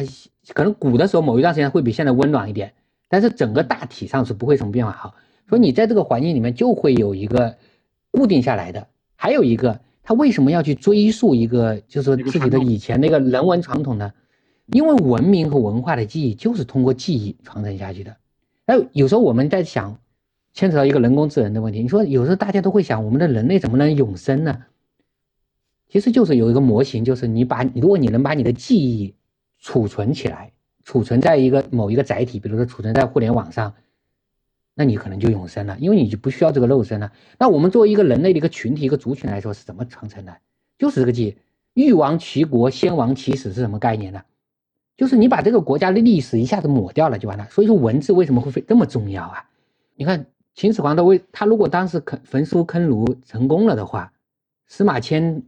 [0.54, 2.72] 可能古的时候某一段时间会比现在温暖一点，
[3.08, 4.92] 但是整个大体上是不会什么变化。
[4.92, 5.14] 好，
[5.48, 7.56] 所以你在这个环境里面就会有一个
[8.12, 14.12] 固定下来的，还有一个，他为什么要去追溯一个，就是说自己的以前那个人文传统呢？
[14.72, 18.16] 因为文明和文化的记忆就是通过记忆传承下去的。
[18.66, 19.98] 那有时候我们在想，
[20.52, 21.80] 牵扯到一个人工智能的问题。
[21.80, 24.64] 你说有时候大家都会想，我们的人类怎么能永生呢？
[25.88, 29.14] 其实就是有一个模型，就是你把如果你能把你的记忆
[29.58, 30.52] 储存起来，
[30.84, 33.74] 储存在一个某一个载体，比如说储存在互联网上，
[34.74, 37.10] 那你可能就永生了，因为你就不需要这个肉身了。
[37.38, 40.36] 那我们作为一个人类的一个群体、一个族群来说，是怎么传承的？
[40.78, 41.36] 就是这个记忆。
[41.72, 44.22] 欲亡其国，先亡其史是什么概念呢？
[44.98, 47.46] 就是你把这个国家的历史一下子抹掉了就完了。
[47.50, 49.42] 所以说文字为什么会非这么重要啊？
[49.94, 54.12] 你看秦始皇的为他如果当时坑焚书坑儒成功了的话，
[54.66, 55.42] 司马迁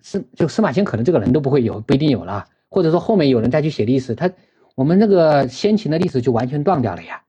[0.00, 4.30] 司就司马迁可能这个人都不会有，不一定有了，或者说后面有人再去写历史，他
[4.74, 7.22] 我们那个先秦的历史就完全断掉了呀，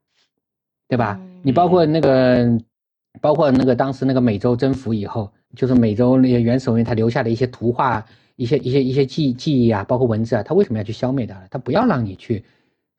[0.87, 1.19] 对吧？
[1.43, 2.59] 你包括那个，
[3.21, 8.03] 包括那个当时那个美洲征服以后，就是美洲那些元首人他留下的一些图画、
[8.36, 11.41] 一些一些一些记记忆啊，包括文字啊，他为什么要去消灭它呢？
[11.49, 12.43] 他不要让你去，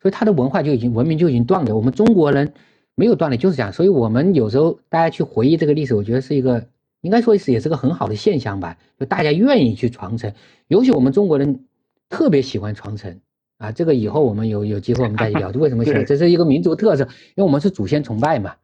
[0.01, 1.75] 所以他的文化就已经文明就已经断了。
[1.77, 2.53] 我们中国人
[2.95, 3.73] 没有断的，就是这样。
[3.73, 6.67] 所以我们有时候大家去回忆这个历史，我觉得是一个
[7.01, 10.33] 应该说是也是个很好的现象吧，就大家愿意去传承，
[10.69, 11.65] 尤其我们中国人
[12.09, 13.21] 特别喜欢传承。
[13.59, 16.05] 啊，这个以后我们有有机会我们再聊，为什么喜欢？
[16.05, 18.55] 这是一个民族特色，因为我们是祖先崇拜嘛。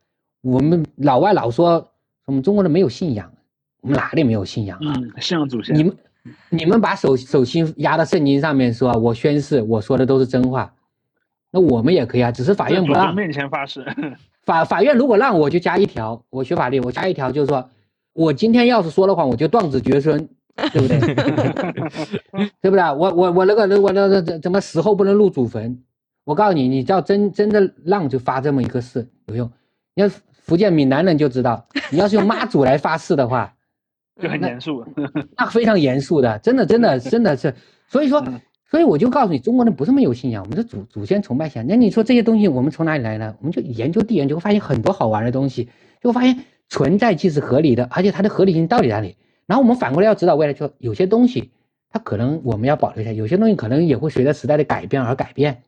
[0.42, 1.88] 我们老外老说
[2.26, 3.32] 我们中国人没有信仰，
[3.80, 4.92] 我们哪里没有信仰啊？
[4.98, 5.74] 嗯，信仰祖先。
[5.74, 5.96] 你们
[6.50, 10.72] 你们把手手心压到圣经上面说，我宣誓我说的都是真话，
[11.50, 13.14] 那我们也可以啊，只是法院不让。
[13.14, 13.84] 面前发誓。
[14.44, 17.68] 法法院如果让我就加一条，我学法律我加一条，就是说
[18.12, 20.28] 我今天要是说了谎，我就断子绝孙，
[20.72, 20.98] 对不对？
[22.60, 22.82] 对不对？
[22.82, 25.82] 我我我那个我那个怎怎么死后不能入祖坟？
[26.24, 29.50] 我告诉你，你只要真真的让就发这么一个誓有用。
[29.94, 33.54] 你要福建闽南人就知道，你要是用妈祖来发誓的话，
[34.20, 34.84] 就很严肃。
[35.36, 37.54] 那非常严肃的，真的真的真的是。
[37.86, 38.24] 所以说，
[38.70, 41.66] 所以我就告诉你，中国人不是没有信仰，我们是祖祖先崇拜信仰。
[41.68, 43.34] 那你说这些东西我们从哪里来呢？
[43.40, 45.68] 我们就研究地缘，就会发现很多好玩的东西，
[46.00, 49.16] 就会发现存在即是合理的，而且它的合理性到底在哪里？
[49.46, 51.50] 然后我们反过来要指导未来，就有些东西
[51.90, 55.62] 它可能我们要保留下，有些东西可能也会随着时代的改变而改变，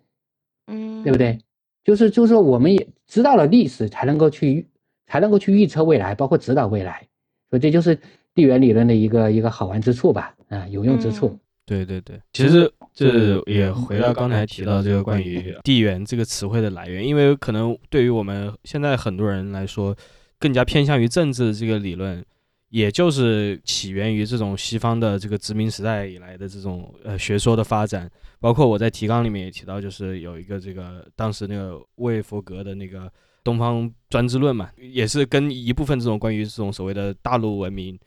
[0.67, 1.39] 嗯，对不对？
[1.83, 4.67] 就是就是说，我们也知道了历史，才能够去预
[5.07, 7.07] 才能够去预测未来，包括指导未来。
[7.51, 7.99] 所以这就是
[8.35, 11.29] 地缘理论的一个一个好玩之处吧，啊，有用之处。
[11.29, 19.97] 嗯对对对，其实这也回到刚才提到这个关于 地缘这个词汇的来源，因为可能对于我们现在很多人来说，
[20.39, 22.23] 更加偏向于政治这个理论，
[22.69, 28.11] 也就是起源于这种西方的这个殖民时代以来的这种呃学说的发展。
[28.39, 33.11] 包括我在提纲里面也提到，就是有一个这个当时那个魏佛格的那个
[33.43, 37.99] 东方专制论嘛，也是跟一部分这种关于这种所谓的大陆文明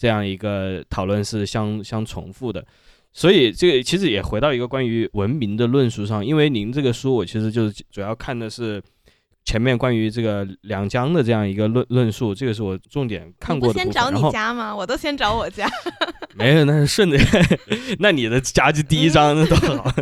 [0.00, 2.66] 这样一个讨论是相相重复的。
[3.12, 8.80] 所以这个其实也回到一个关于文明的论述上，因为您这个书我其实就是主要看的是
[9.50, 13.74] 前面关于这个两江的这样一个论论述，这个是我重点看过的。
[13.74, 14.72] 先找你家吗？
[14.72, 15.68] 我都先找我家。
[16.36, 17.18] 没有，那是顺着
[17.98, 19.92] 那你的家就第一章那多好。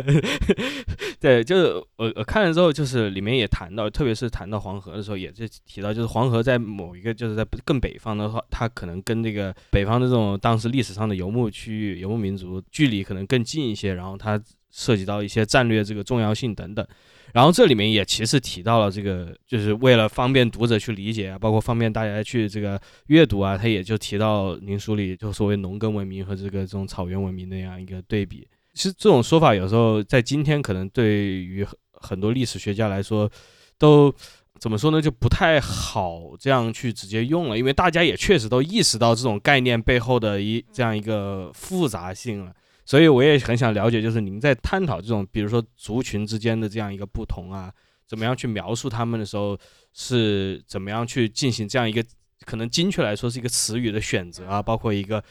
[1.19, 14.39] 对，就是我我看了之后，就是里面也谈到，特别是谈到黄河的时候，也是提到，就是黄河在某一个就是在更北方的话，它可能跟这个北方的这种当时历史上的游牧区域、游牧民族距离可能更近一些，然后它
[14.69, 16.85] 涉及到一些战略这个重要性等等。
[17.33, 28.47] 然后这里面也其实提到了这个，就是为了方便读者去理解啊，包括方便大家去这个阅读啊，他也就提到您书里就所谓农耕文明和这个这种草原文明那样一个对比。
[28.73, 33.29] 其实这种说法有时候在今天可能对于很多历史学家来说，
[33.77, 34.13] 都
[34.59, 42.53] 怎么说呢，就不太好这样去直接用了，因为大家也确实都意识到这种概念背后的一这样一个复杂性了。
[42.89, 47.71] 所以我也很想了解，就是您在探讨这种，比如说族群之间的这样一个不同啊，
[48.07, 49.55] 怎么样去描述他们的时候，
[49.93, 52.03] 是怎么样去进行这样一个
[52.45, 55.23] 可能精确来说是一个词语的选择啊，包括一个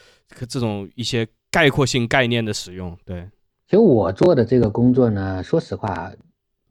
[0.48, 2.96] 这种一些概括性概念的使用。
[3.04, 3.28] 对，
[3.66, 6.12] 其实我做的这个工作呢，说实话，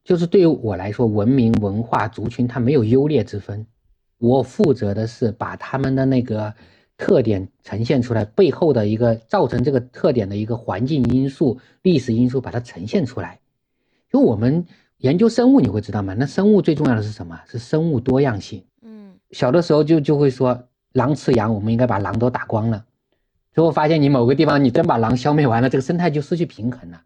[0.05, 3.67] 就是对于我来说，文明、文化、族群它没有优劣之分，
[4.19, 6.55] 我负责的是把他们的那个。
[6.97, 13.39] 特点呈现出来，背后的一个造成这个特点的一个环境因素、历史因素，把它呈现出来。
[14.11, 14.65] 就我们
[14.97, 16.15] 研究生物，你会知道吗？
[16.17, 17.39] 那生物最重要的是什么？
[17.45, 18.63] 是生物多样性。
[18.81, 22.83] 嗯，小的时候就就会说狼吃羊，我们应该把狼都打光了。
[23.53, 27.01] 最后发现你某个地方你真把狼消灭完了，这个生态就失去平衡了。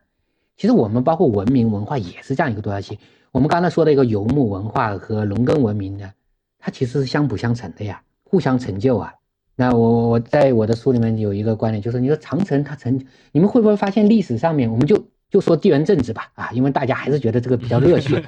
[0.55, 2.97] 其实我们包括文明文化也是这样一个多样性。
[3.31, 6.11] 我们刚才说的一个游牧文化和农耕文明呢，
[6.59, 9.13] 它其实是相辅相成的呀，互相成就啊。
[9.61, 12.99] 那我我在我的书里面有一个观点，就是你说长城它成，
[13.31, 18.23] 你们会不会发现历史上面，我们就就说地缘政治吧，啊，因为大家还是觉得这个比较热血。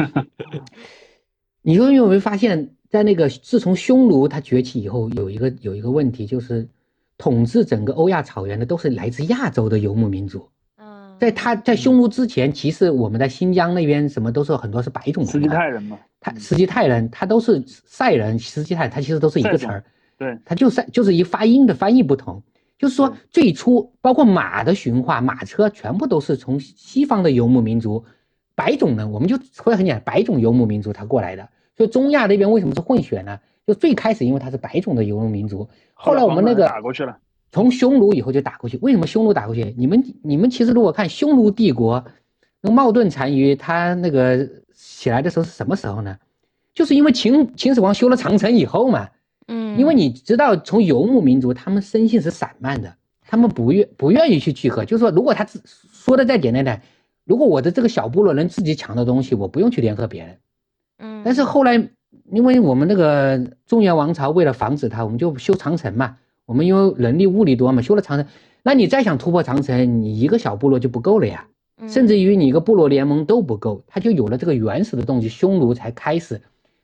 [1.64, 6.68] 你说你有没有发现，在那个自从匈奴它崛起以后，有一个有一个问题，就是
[7.18, 10.48] 统治整个欧亚草原的都是来自亚洲的游牧民族。
[10.78, 19.84] 嗯，在他在匈奴之前，其实我们在新疆那边什么都是很多是白种人，斯基泰人嘛，他斯基泰人，他都是塞人，斯基泰，他其实都是一个词儿。
[20.24, 22.42] 对，它就是就是一发音的翻译不同，
[22.78, 28.06] 就是说最初包括马的驯化、马车全部都是从西方的游牧民族，
[28.56, 31.50] 白种人，我们就会很简单，白种游牧民族他过来的。
[31.76, 33.40] 所以中亚那边为什么是混血呢？
[33.68, 37.18] 就最开始因为他是白种的游牧民族，后来我们那个打过去了，
[37.52, 38.78] 从匈奴以后就打过去。
[38.82, 39.74] 为什么匈奴打过去？
[39.78, 42.06] 你们你们其实如果看匈奴帝国，
[42.62, 46.18] 那个冒顿单于他那个起来的时候是什么时候呢？
[46.74, 49.10] 就是因为秦秦始皇修了长城以后嘛。
[49.48, 54.86] 嗯，因为你知道，从游牧民族，他们生性是散漫的，他们不愿不愿意去聚合。
[54.86, 55.48] 就是说，如果他
[55.92, 56.82] 说的再简单点，
[57.26, 60.38] 如果我的这个小部落能自己抢到东西，我不用去联合别人。
[61.00, 61.90] 嗯，但是后来，
[62.32, 66.18] 因为我们那个中原王朝为了防止他，我们就修长城嘛。
[66.46, 68.28] 我们因为人力物力多嘛，修了长城。
[68.64, 71.48] 那你再想突破长城，你一个小部落就不够了呀，
[71.88, 76.42] 甚至于你一个部落联盟都不够，他就有了这个原始的动机，匈奴才开始。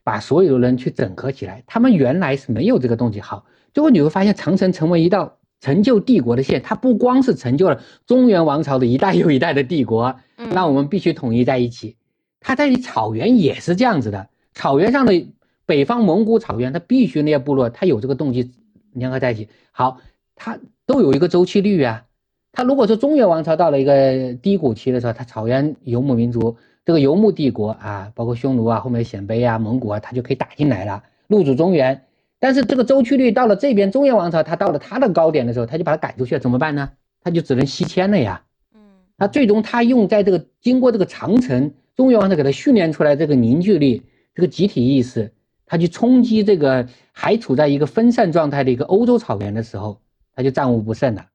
[0.10, 3.46] 把所有的人去整合起来，他们原来是没有这个东西好。
[3.76, 11.96] 最后你会发现，长城成为一道成就帝国的线，它不光是成就了中原王朝的一代又一代的帝国，那我们必须统一在一起。
[12.40, 15.28] 它在草原也是这样子的，草原上的
[15.68, 18.50] 北方蒙古草原，它必须那些部落，它有这个动机
[18.94, 19.48] 联合在一起。
[19.72, 20.00] 好，
[20.34, 20.58] 它
[20.88, 22.04] 都有一个周期率啊。
[22.52, 26.58] 它如果说中原王朝到了一个低谷期的时候，它草原游牧民族。
[26.90, 32.04] 这个游牧帝国啊，包括匈奴啊，后面鲜卑啊、蒙古啊，他就可以打进来了，入主中原。
[32.40, 36.90] 但是这个周期率到了这边，中原王朝他到了他的高点的时候，他就把他赶出去了，怎么办呢？
[37.22, 38.42] 他就只能西迁了呀。
[38.74, 38.82] 嗯，
[39.20, 44.02] 他最终他用在这个经过这个长城，中原王朝给他训练出来这个凝聚力、
[44.34, 45.32] 这个集体意识，
[45.68, 50.02] 他去冲击这个还处在一个分散状态的一个欧洲草原的时候，
[50.34, 51.28] 他就战无不胜了。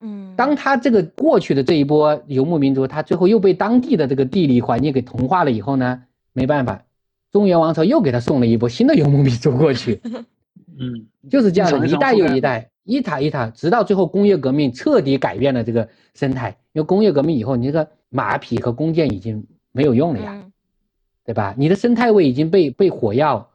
[0.00, 6.84] 嗯，当他这个过去的这一波游牧民族，他最后又被当地的这个地理环境给同化了以后呢，没办法，
[7.32, 10.00] 中原王朝又给他送了一波新的游牧民族过去。
[10.78, 16.56] 嗯，就是这样的，一代又一代，一塔一塔，直到最后工业革命彻底改变了这个生态。
[16.72, 20.40] 因为工业革命以后，你这个马匹和弓箭已经没有用了呀，
[21.24, 21.56] 对吧？
[21.58, 23.50] 你的生态位已经被被火药、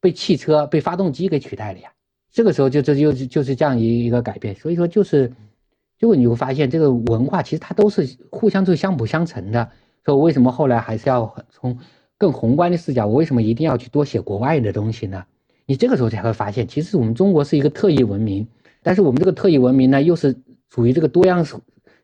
[0.00, 1.92] 被汽车、被发动机给取代了呀。
[2.32, 4.52] 这个时候就这就就是这样一一个改变。
[4.56, 5.30] 所以说就是。
[5.98, 9.70] 结果你会发现，这个文化其实它都是互相是相辅相成的。
[10.04, 11.78] 说为什么后来还是要从
[12.18, 15.24] 更宏观的视角，我为什么一定要去多写国外的东西呢？
[15.66, 18.46] 你这个时候才会发现，其实我们中国是一个特异文明，
[18.82, 20.36] 但是我们这个特异文明呢，又是
[20.68, 21.44] 属于这个多样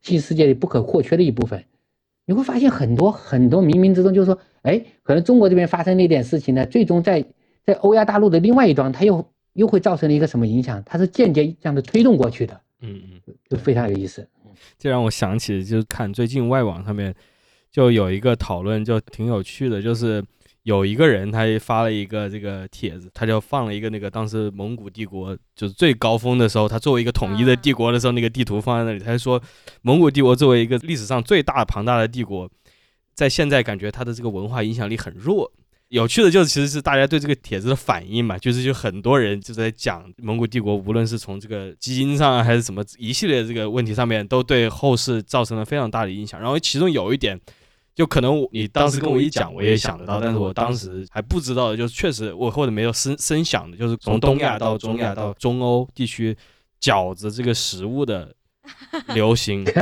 [0.00, 1.62] 性世界里不可或缺的一部分。
[2.24, 7.24] 你会发现很多很多冥冥之中，就是说，哎，可能中国这边发生那点事情呢，最终在
[7.66, 10.82] 在欧亚大陆的另外一端，它又又会造成了一个什么影响？
[10.86, 14.26] 它是间接这样的推动过去的，嗯嗯，就非常有意思。
[14.78, 17.14] 这让我想起，就是看最近外网上面
[17.70, 20.24] 就有一个讨论，就挺有趣的，就是
[20.64, 29.40] 有一个人他发了一个这个帖子，他就放了一个那个当时蒙古帝国就是最高峰的时候，他作为一个统一的帝国的时候，那个地图放在那里，他就说
[29.82, 32.50] 蒙古帝国作为一个历史上最大庞大的帝国，
[33.14, 35.52] 在现在感觉它的这个文化影响力很弱。
[35.90, 46.40] 有趣的就是，其实是大家对这个帖子的反应嘛，就是就很多人就在讲蒙古帝国，无论是从这个基因上还是什么一系列这个问题上面，都对后世造成了非常大的影响。
[46.40, 47.38] 然后其中有一点，
[47.92, 56.36] 就可能你当时跟我一讲，我也想得到，但是我当时还不知道的，就是确实我或者没有深深想的，就是从东亚到中亚到中欧地区，
[56.80, 58.32] 饺子这个食物的
[59.14, 59.66] 流行。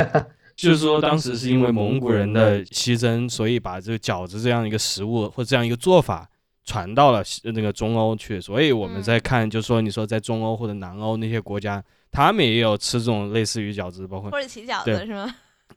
[0.61, 6.27] 就是说，当时是因为蒙古人的西征，所以把这个饺子这样一个食物或这样一个做法
[6.65, 8.41] 传到了那个中欧去。
[8.41, 11.81] 所以我们在看，就是说，你说在中欧或者南欧那些国家，
[12.11, 15.33] 他们也有吃这种类似于饺子，包括或者起饺子是吗？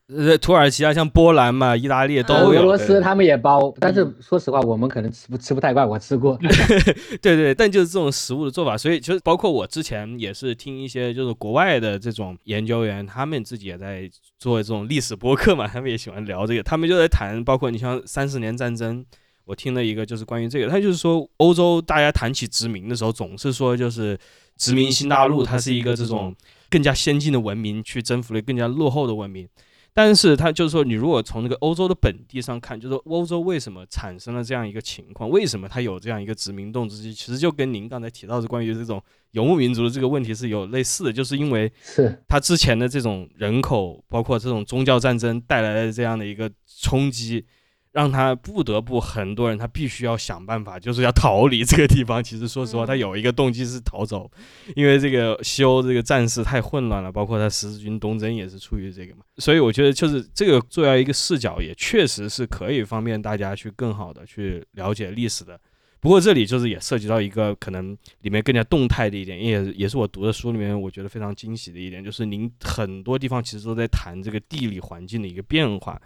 [0.09, 2.61] 呃，土耳其啊，像波兰嘛，意大利都有。
[2.61, 5.88] 俄罗斯他们也包，但是说实话，我们可能吃不吃不太惯。
[5.88, 6.38] 我吃过。
[7.22, 19.03] 对对，但就是这种食物的做法，所以就是包括我之前也是听一些就是国外的这种研究员，他们自己也在做这种历史博客嘛，他们也喜欢聊这个，他们就在谈，包括你像三十年战争，
[19.47, 24.18] 我听了一个就是关于这个，他就是说欧洲大家谈起殖民的时候，总是说就是
[24.59, 26.34] 殖民新大陆，它是一个这种
[26.68, 29.49] 更加先进的文明去征服了更加落后的文明。
[29.95, 47.45] 但是他就是说，你如果从那个欧洲的本地上看，就是欧洲为什么产生了这样一个情况，为什么它有这样一个殖民动机，其实就跟您刚才提到的关于这种游牧民族的这个问题是有类似的，就是因为是它之前的这种人口，包括这种宗教战争带来的这样的一个冲击。
[47.93, 52.24] 让他不得不很多人他必须要想办法，就是要逃离这个地方。
[52.24, 54.30] 其实说实话，他有一个动机是逃走，
[54.74, 59.22] 因为这个西欧这个战事太混乱了，包括他十字军东征也是出于这个嘛。
[59.36, 65.61] 所以我觉得就是这个作为一个视角，也确实是可以方便大家去更好的去了解历史的。
[66.01, 76.01] 不过这里就是也涉及到一个可能里面更加动态的一点，也也是我读的书里面我觉得非常惊喜的一点，就是您很多地方其实都在谈这个地理环境的一个变化。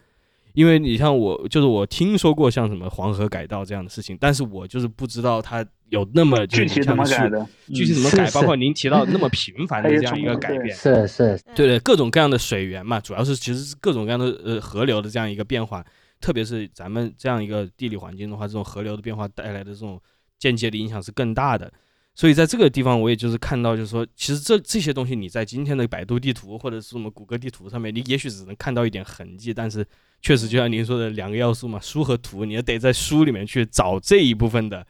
[0.56, 15.84] 因为你像我，就是我听说过像什么黄河改道这样的事情，但是我就是不知道它有那么具体怎么改的，具体怎么改，包括您提到那么 频繁的这样一个改变，是是，对对，各种各样的水源嘛，主要是其实是各种各样的呃河流的这样一个变化，
[16.22, 20.00] 特别是咱们这样一个地理环境的话，这种河流的变化带来的这种
[20.38, 21.70] 间接的影响是更大的。
[22.16, 29.86] 所以在这个地方，我也就是看到，就是说，其实这这些东西你在今天的百度地图或者是什么谷歌地图上面，你也许只能看到一点痕迹，但是
[30.22, 34.84] 确实就像您说的两个要素嘛，书和图，你也得在书里面去找这一部分的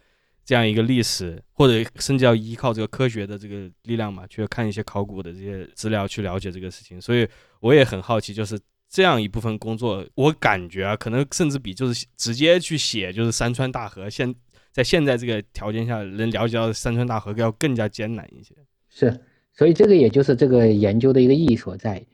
[0.45, 7.01] 这样一个历史，或者甚至要依靠这个科学的这个力量嘛，去看一些考古的这些资料去了解这个事情。
[7.01, 7.27] 所以
[7.59, 8.57] 我也很好奇，就是
[8.89, 14.33] 这样一部分工作，我感觉啊，可能甚至比就是直接去写就是山川大河现。
[14.77, 18.55] 在现在这个条件下，能了解到山川大河要更加艰难一些。
[18.91, 19.19] 是，
[19.55, 22.05] 所以这个也就是这个研究的一个意义所在。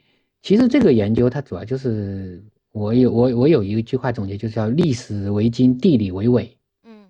[0.43, 2.41] 其实这个研究它主要就是
[2.71, 6.57] 我有我我有一句话总结，就是叫历史为经，地理为纬。
[6.85, 7.07] 嗯，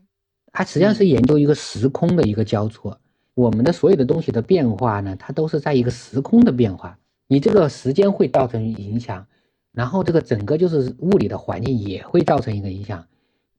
[0.53, 2.99] 它实际上是研究一个时空的一个交错。
[3.35, 6.99] 我们的所有的东西的变化呢，它都是在一个时空的变化。
[7.27, 9.27] 你这个时间会造成影响，
[9.71, 13.07] 然后这个整个就是物理的环境也会造成一个影响。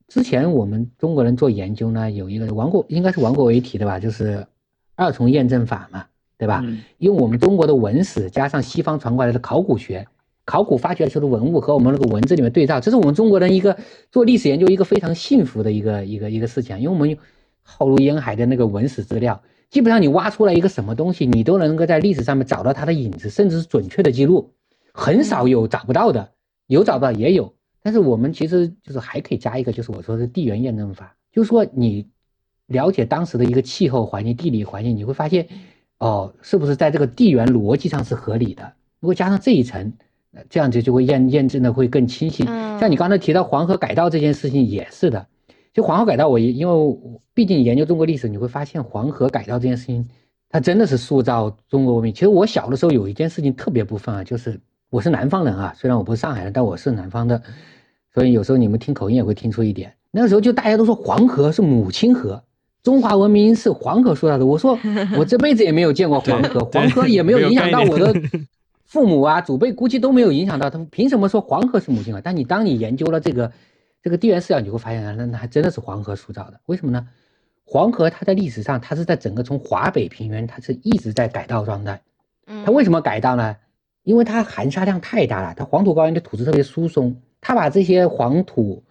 [0.08, 4.46] 之前我们中国人做研究呢，有一个王国应该是王国维提的吧，就是
[4.96, 6.06] 二重验证法嘛，
[6.38, 6.64] 对吧？
[7.00, 10.06] 用我们中国的文史加上西方传过来的考古学，
[10.46, 13.78] 考古发掘出的文物和我们那个文字里面对照，这是我们中国人一个
[14.12, 17.18] 做历史研究一个非常幸福的一个一个一个事情，因为我们
[17.62, 24.52] 浩如烟海的那个文史资料，基本上你挖出来一个什么东西，你都能够在历史上面找到它的影子，甚至是准确的记录，
[24.94, 26.30] 很少有找不到的，
[26.68, 27.54] 有找到也有。
[27.84, 32.08] 但是我们其实就是还可以加一个，就是我说的地缘验证法，就是说你
[32.68, 35.46] 了解当时的一个气候环境、地理环境，你会发现，
[36.00, 38.74] 哦，是不是在这个地缘逻辑上是合理的？
[39.02, 39.92] 如果加上这一层，
[40.50, 42.46] 这样子就会验验证的会更清晰。
[42.80, 45.28] 像你刚才提到黄河改道这件事情也是的，
[45.74, 46.98] 就黄河改道，我因为
[47.34, 50.08] 毕竟研究中国历史，你会发现黄河改道这件事情，
[50.50, 52.14] 它真的是塑造中国文明。
[52.14, 54.58] 其实我小的时候有一件事情特别不忿啊，就是
[54.90, 57.44] 我是南方人啊，虽然我不是上海人，但我是南方的。
[58.14, 59.94] 所以有时候你们听口音也会听出一点。
[60.12, 62.44] 那个时候就大家都说黄河是母亲河，
[62.84, 64.46] 中华文明是黄河塑造的。
[64.46, 64.78] 我说
[65.18, 68.14] 我这辈子也没有见过黄河，黄河也没有影响到我的
[68.86, 72.22] 父母啊、祖辈估计都没有影响到他们，凭什么说黄河是母亲河？
[72.22, 73.52] 但你当你研究了这个
[74.04, 76.60] 这个地缘视角，你会发现啊，那那还真的是黄河塑造的。
[76.68, 77.08] 为什么呢？
[77.66, 82.02] 黄河它在历史上，它是在整个从华北平原，它是一直在改道状态。
[82.46, 83.56] 嗯，它为什么改道呢？
[84.04, 87.16] 因为它含沙量太大了，它黄土高原的土质特别疏松，
[87.46, 88.82] 它把这些黄土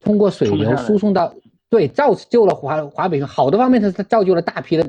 [0.00, 1.32] 通过水流输送到，
[1.70, 4.82] 对，造就了华华北好的方面，它它造就了大批的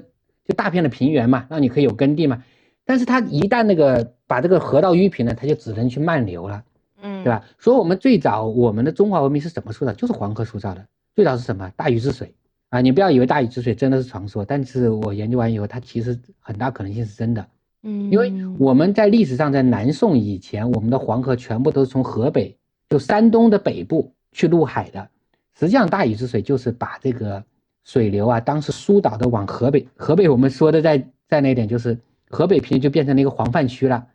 [0.44, 2.44] 就大片的平原嘛，让你可以有耕地嘛。
[2.84, 6.64] 但是它一旦那个把这个河道淤平了，它就只能去漫流了，
[7.04, 7.46] 嗯，对吧？
[7.60, 9.94] 所以我们最早我们的中华文明是怎么塑造？
[9.94, 10.84] 就是黄河塑造的。
[11.16, 11.72] 最早是什么？
[11.78, 12.34] 大禹治水
[12.70, 12.82] 啊！
[12.82, 17.46] 你不要以为大禹治水真的是传说，但是我研究完以后，它其实很大可能性是真的。
[17.84, 22.58] 嗯，因为我们在历史上，在南宋以前，我们的黄河全部都是从河北，
[22.90, 25.10] 就山东的北部去入海的。
[25.58, 27.44] 实际上，大禹治水就是把这个
[27.84, 29.88] 水流啊，当时疏导的往河北。
[29.96, 31.98] 河北我们说的在在那点，就是
[32.30, 34.06] 河北平原就变成了一个黄泛区了，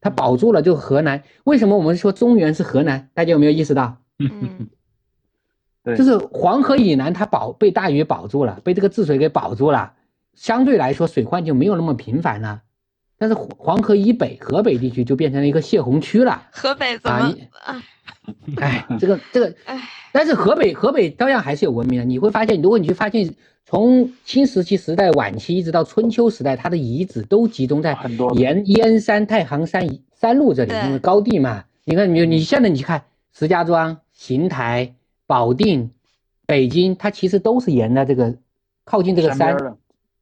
[0.00, 1.22] 它保住了就河南。
[1.44, 3.10] 为什么我们说中原是河南？
[3.12, 3.98] 大家有没有意识到？
[4.18, 4.68] 嗯
[5.84, 9.92] 对就是黄河以南，它保被大禹保住了，被这个治水给保住了，
[10.34, 12.62] 相对来说水患就没有那么频繁了。
[13.18, 16.42] 但是黄黄河以北，河北地区就变成了一个泄洪区了。
[16.50, 17.34] 河北怎么？
[18.60, 19.80] 哎，这个这个，哎，
[20.12, 22.04] 但是河北河北照样还是有文明的。
[22.04, 27.96] 你会发现，如果你去发现，从新石器时代晚期一直到春秋时代，它的遗址都集中在
[28.34, 29.88] 沿燕燕山、太行山
[30.18, 31.64] 山路这里，对因为高地嘛。
[31.84, 34.94] 你看，你你现在你去看石家庄、邢台、
[35.26, 35.90] 保定、
[36.46, 38.34] 北京，它其实都是沿着这个
[38.84, 39.56] 靠近这个山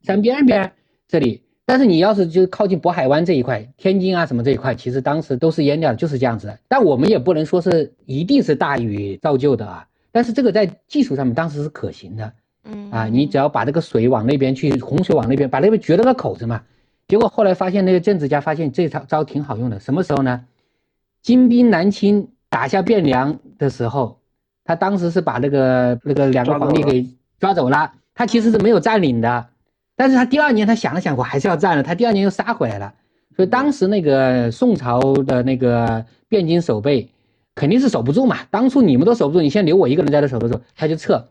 [0.03, 0.72] 山边边
[1.09, 1.43] 这里。
[1.66, 6.58] 但是你要是就靠近渤海湾这一块，天津啊什么这一块，其实当时都是淹掉的，就是这样子的。
[6.68, 12.32] 但我们也不能说是一定是大雨造就的啊，但是这个在技术上面当时是可行的
[12.64, 13.06] 嗯啊。
[13.06, 16.62] 你只要把这个水往那边去，洪水往那边，把那边掘了个口子嘛。
[17.08, 20.44] 结果后来发现那个政治家发现这招招挺好用的，什么时候呢？
[21.22, 24.18] 金兵南侵打下汴梁的时候，
[24.64, 27.06] 他当时是把那个那个两个皇帝给
[27.40, 29.46] 抓走了，他其实是没有占领的，
[29.97, 32.95] 但是他第二年他想了想，我还是要占了，他第二年又杀回来了，
[33.36, 37.09] 所以当时那个宋朝的那个汴京守备
[37.55, 41.28] 肯定是守不住嘛，当初你们都守不住，你先留我一个人在这守得住，他就撤，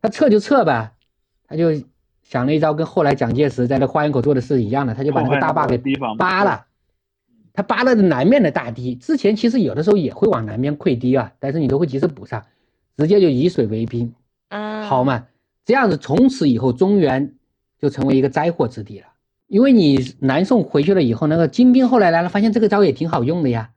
[0.00, 0.92] 他撤就撤吧，
[1.46, 1.72] 他就
[2.22, 5.78] 想了一招，跟后来蒋介石在那花园口做的事一样的，他就把那个大坝给
[6.18, 6.64] 扒了。
[7.52, 12.44] 他扒了南面的大堤，之前其实有的时候也会往南边溃堤啊，但是你都会及时补上，
[12.98, 14.12] 直接就以水为兵，
[14.50, 15.26] 嗯，好嘛？
[15.64, 17.32] 这样子从此以后中原
[17.86, 19.06] 就成为一个灾祸之地了。
[19.46, 23.70] 因为你南宋回去了以后，那个金兵后来来了，发现这个招也挺好用的呀，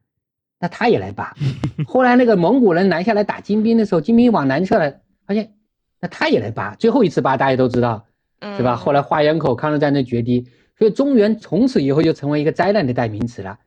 [0.60, 1.36] 那他也来扒。
[1.86, 4.96] 后来那个蒙古人南下来打金兵的时候，金兵往南撤了，
[5.28, 5.54] 发现
[6.00, 6.74] 那他也来扒。
[6.74, 8.08] 最后一次扒大家都知道，
[8.40, 8.76] 嗯，是吧？
[8.76, 13.60] 后来花园口抗日战争决堤，所以中原从此以后就成为一个灾难的代名词了。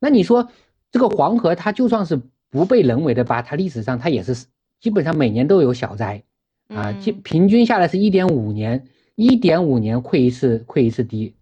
[0.00, 0.48] 那你说
[0.90, 2.20] 这个黄河，它就算是
[2.50, 4.46] 不被人为的扒，它历史上它也是
[4.80, 6.24] 基本上每年都有小灾
[6.68, 11.34] 啊，嗯基平均下来是一点五年，一点五年溃一次，溃一次堤，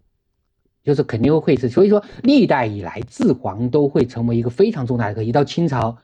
[0.83, 1.69] 就是肯定会溃一次。
[1.69, 5.31] 所以说历代以来治黄都会成为一个非常重大的课题。
[5.31, 5.97] 到清朝，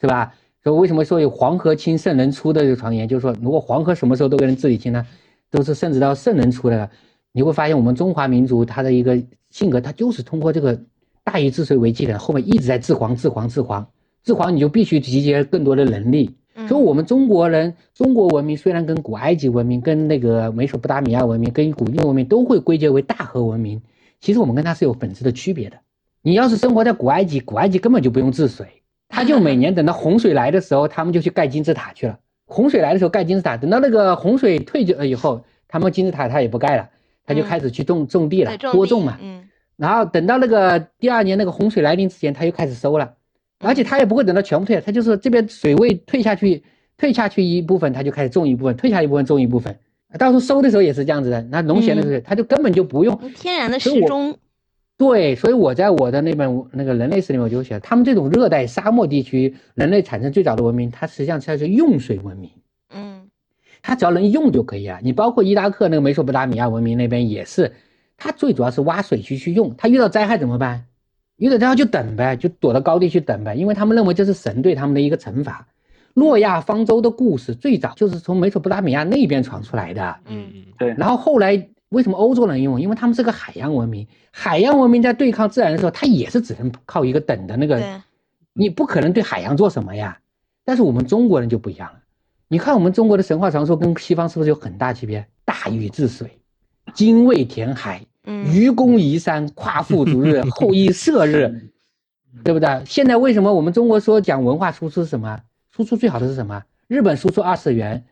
[0.00, 0.34] 是吧？
[0.62, 5.06] 所以为什么说有黄河清圣人出的这个传言，就是说如果黄河什么时候都给人治理清呢？
[5.50, 6.90] 都是甚至到圣人出来了。
[7.32, 10.80] 你会发现我们中华民族它的一个性格，它就是通过这个
[11.22, 13.86] 大禹治水为基点，后面一直在治黄、治黄、治黄、
[14.22, 16.34] 治黄，你就必须集结更多的能力。
[16.56, 23.82] 嗯所以，我们中国人，中国文明虽然跟古埃及文明、跟那个美索不达米亚文明、跟古印度文明都会归结为大河文明，
[24.20, 25.76] 其实我们跟它是有本质的区别的。
[26.22, 28.66] 你要是生活在古埃及，古埃及根本就不用治水，
[29.08, 32.18] 他就每年等到洪水来的时候，他们就去盖金字塔去了。
[32.46, 36.88] 洪水来的时候盖金字塔，等到那个洪水退去了以后，他们金字塔他也不盖了，
[37.26, 39.18] 他就嗯开始去种种地了播种嘛。
[39.20, 43.14] 嗯然后等到那个第二年那个洪水来临之前，他又开始收了，
[43.64, 46.62] 而且他也不会等到全部退，他就是这边水位退下去，
[46.96, 49.76] 退下去一部分，他就开始种一部分，退下一部分种一部分。
[50.18, 53.18] 到时候收的时候也是这样子的，那农闲的时候，他就根本就不用。
[53.34, 54.38] 天然的所以我时钟，
[54.96, 62.50] 对，所以我在我的那本那个人类史里面我就写，他们这种热带沙漠地区人类产生最早的文明，它实际上它是用水文明。
[62.94, 63.22] 嗯
[63.82, 65.00] 它只要能用就可以啊。
[65.02, 67.72] 你包括伊拉克那个美索不达米亚文明那边也是，
[68.16, 69.74] 它最主要是挖水渠去用。
[69.76, 70.86] 它遇到灾害怎么办？
[71.36, 75.66] 遇到灾害就等呗，就躲到高地去等呗，因为他们认为这是神对他们的一个惩罚。
[76.14, 82.80] 诺亚方舟的故事最早就是从美索不达米亚那边传出来的，嗯嗯对，然后后来为什么欧洲人用？
[82.80, 87.82] 因为他们是个海洋文明，海洋文明在对抗自然的时候，它也是只能靠一个等的那个，
[88.52, 90.18] 你不可能对海洋做什么呀。
[90.64, 91.98] 但是我们中国人就不一样了，
[92.46, 95.26] 你看我们中国的神话传说跟西方是不是有很大区别？
[95.44, 96.38] 大禹治水，
[96.94, 101.70] 精卫填海，嗯愚公移山，夸父逐日，后羿射日，
[102.42, 102.82] 对不对？
[102.86, 105.40] 现在为什么我们中国说讲文化输出是什么？
[105.70, 106.62] 输出最好的是什么？
[106.86, 108.04] 日本输出二次元，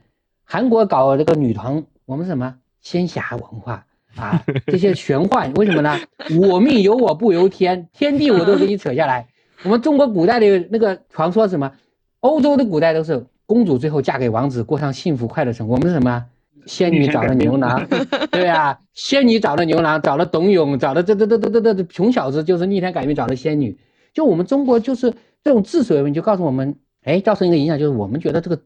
[0.44, 3.86] 韩国搞这个女团，我们什么仙侠文化
[4.16, 4.44] 啊？
[4.66, 5.98] 这些玄幻，为什么呢？
[6.40, 9.28] 我命由我不由天，天地我都给你扯下来。
[9.62, 11.72] 我们中国古代的那个传说什么？
[12.20, 15.74] 欧洲的古代都是公主最后嫁给王子，过上幸福快乐生活。
[15.74, 16.26] 我们是什么？
[16.66, 17.86] 仙女找了牛郎，
[18.30, 23.78] 对啊，仙女找了牛郎，找了董永，找了这这这这这这穷小子，就是逆天改命找了仙女。
[24.14, 28.60] 就我们中国就是这种治水文，就告诉我们，哎，造成一个影响，就是我们觉得这个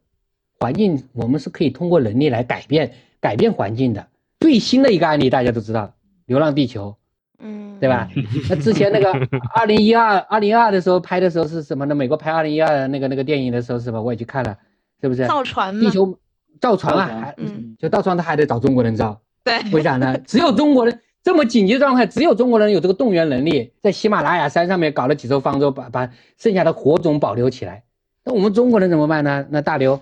[0.58, 4.06] 环境，我们是可以通过能力来改变改变环境的。
[4.40, 5.82] 最新的一个案例大家都知道，
[6.26, 6.90] 《流浪地球》，
[7.38, 8.08] 嗯，对吧？
[8.50, 9.10] 那之前那个
[9.54, 11.94] 二零一二二零二的时候拍的时候是什么呢？
[11.94, 14.00] 美国拍二零一二那个那个电影的时候是吧？
[14.00, 14.58] 我也去看了，
[15.00, 15.26] 是不是？
[15.26, 16.18] 造船地球
[16.60, 20.16] 造船啊，还嗯就造船他还得找中国人造， 对，为啥呢？
[20.26, 27.82] 只有中国人这么紧急状态，只有中国人有这个动员能力，在喜马拉雅山上面搞了几艘方舟，把把剩下的火种保留起来。
[28.24, 29.46] 那我们中国人怎么办呢？
[29.50, 30.00] 那大刘，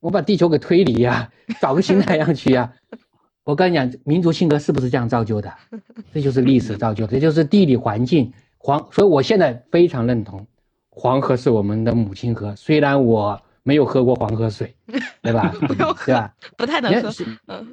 [0.00, 1.30] 我把地球给推离呀、
[1.60, 2.72] 找个新太阳去呀、
[3.44, 5.52] 我跟你讲，民族性格是不是这样造就的？
[6.12, 8.86] 这就是历史造就的，这就是地理环境黄。
[8.90, 10.46] 所以我现在非常认同，
[10.90, 12.54] 黄河是我们的母亲河。
[12.56, 14.72] 虽然我没有喝过黄河水，
[15.20, 15.52] 对吧？
[15.66, 16.32] 不用喝对吧？
[16.56, 17.10] 不太能喝。
[17.10, 17.24] 是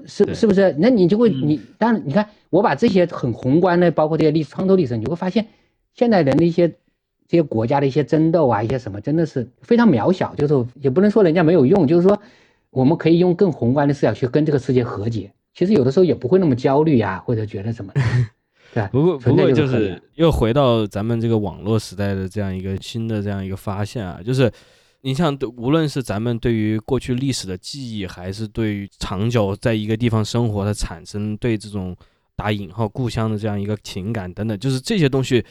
[0.08, 0.76] 是是不是？
[0.80, 5.46] 那你就会嗯你当然你看我把这些很宏观的，包括这些历史创作历史，你就会发现
[5.94, 6.68] 现代人的一些
[7.28, 12.20] 这些国家的一些争斗啊，一些什么真的是非常渺小，就是也不能说人家没有用，就是说
[12.70, 15.32] 我们可以用更宏观的视角去跟这个世界和解。
[15.54, 18.02] 其实有的时候也不会那么焦虑啊，或者觉得什么的，
[18.74, 18.90] 对吧？
[18.94, 24.50] 不过不过就是又回到咱们这个网络时代的这样一个新的这样一个发现啊，就是
[25.02, 31.96] 你像对无论是咱们对于过去历史的记忆，还是对于长久在一个地方生活的产生对这种
[32.36, 35.44] 打引号故乡的这样一个情感等等，就是这些东西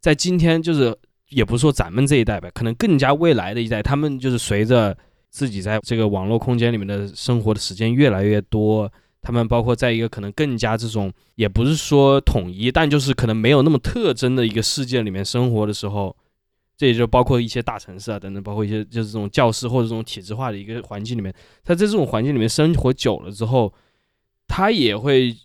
[0.00, 0.96] 在今天就是
[1.30, 4.96] 也不是说咱们这一代吧，可能更加未来的一代，他们就是随着
[5.30, 8.90] 自己在这个网络空间里面的生活的时间越来越多。
[9.20, 16.16] 他们包括在一个可能更加这种，也不是说统一，但就是可能没有那么特征的一个世界里面生活的时候，
[16.78, 23.74] 这也就包括一些大城市啊等等，包括一些就是这种教师或者这种体制化的一个环境里面，他在这种环境里面生活久了之后，
[24.46, 25.36] 他也会，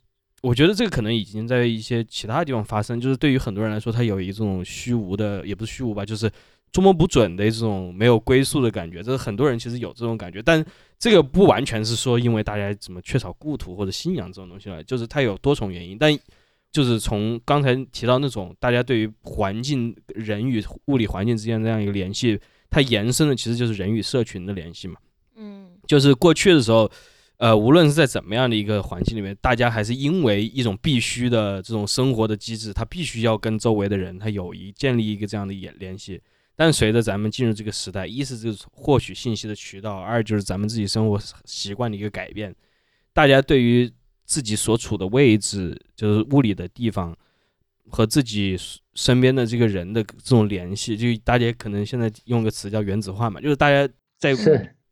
[0.43, 6.31] 我觉得这个可能已经在一些其他地方发生，就是对于很多人来说，他有一种虚无的，也不是虚无吧，就是
[6.71, 10.63] 捉摸不准的这种没有归宿的感觉，这是很多人其实有这种感觉，但
[10.99, 15.97] 这个不完全是说因为大家怎么缺少故土或者信仰这种东西了，就是它有多重原因。
[15.97, 16.15] 但
[16.73, 22.37] 就是从刚才提到那种大家对于环境、人与物理环境之间这样一个联系，
[22.69, 24.95] 它延伸的其实就是人与社群的联系嘛。
[25.35, 26.89] 嗯就是过去的时候，
[27.37, 36.19] 呃，无论是在怎么样的一个环境里面，大家还是因为一种必须的这种生活的机制，他必须要跟周围的人他有一建立一个这样的联联系。
[36.55, 42.55] 但随着咱们进入这个时代，一是这个获取信息的渠道，二就是咱们自己生活习惯的一个改变，
[43.11, 43.91] 大家对于
[44.33, 47.15] 自己所处的位置，就是物理的地方
[47.91, 48.57] 和自己
[48.95, 54.33] 身边的这个人的这种联系，就大家可能现在用个词叫原子化嘛，就是大家在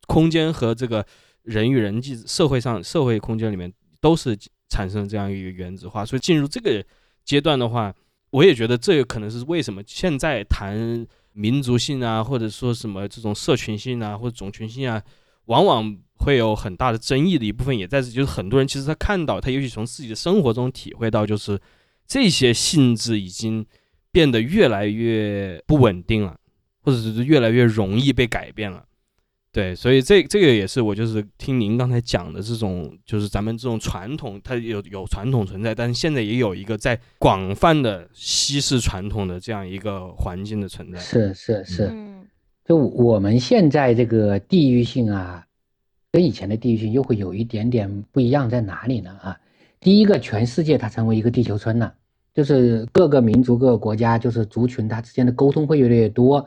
[0.06, 1.04] 空间和这个
[1.42, 4.38] 人与人际社会上社会空间里面都是
[4.68, 6.84] 产生这样一个原子化，所以进入这个
[7.24, 7.92] 阶段的话，
[8.30, 15.02] 我也觉得这个可能是为什么现在谈民族性啊，或者说什么这种社群性啊，或者种群性啊，
[15.46, 21.58] 往往会有很大的争议的一部分也在这，就是很多人其实他看到他尤其从自己的生活中体会到，就是
[22.06, 23.64] 这些性质已经
[24.10, 26.38] 变得越来越不稳定了，
[26.82, 28.84] 或者是越来越容易被改变了。
[29.54, 40.98] 对，所以这这个也是我就是听您刚才讲的这种，就是咱们这种传统，它有有传统存在，但是现在也有一个在广泛的稀释传统的这样一个环境的存在。
[40.98, 42.26] 是是是，嗯
[42.64, 45.44] 就我们现在这个地域性啊，
[46.12, 49.10] 跟以前的地域性又会有一点点不一样，在哪里呢？
[49.22, 49.40] 啊，
[49.80, 51.94] 第一个，全世界它成为一个地球村了，
[52.34, 56.46] 就是各个民族、各个国家，就是族群它之间的沟通会越来越多，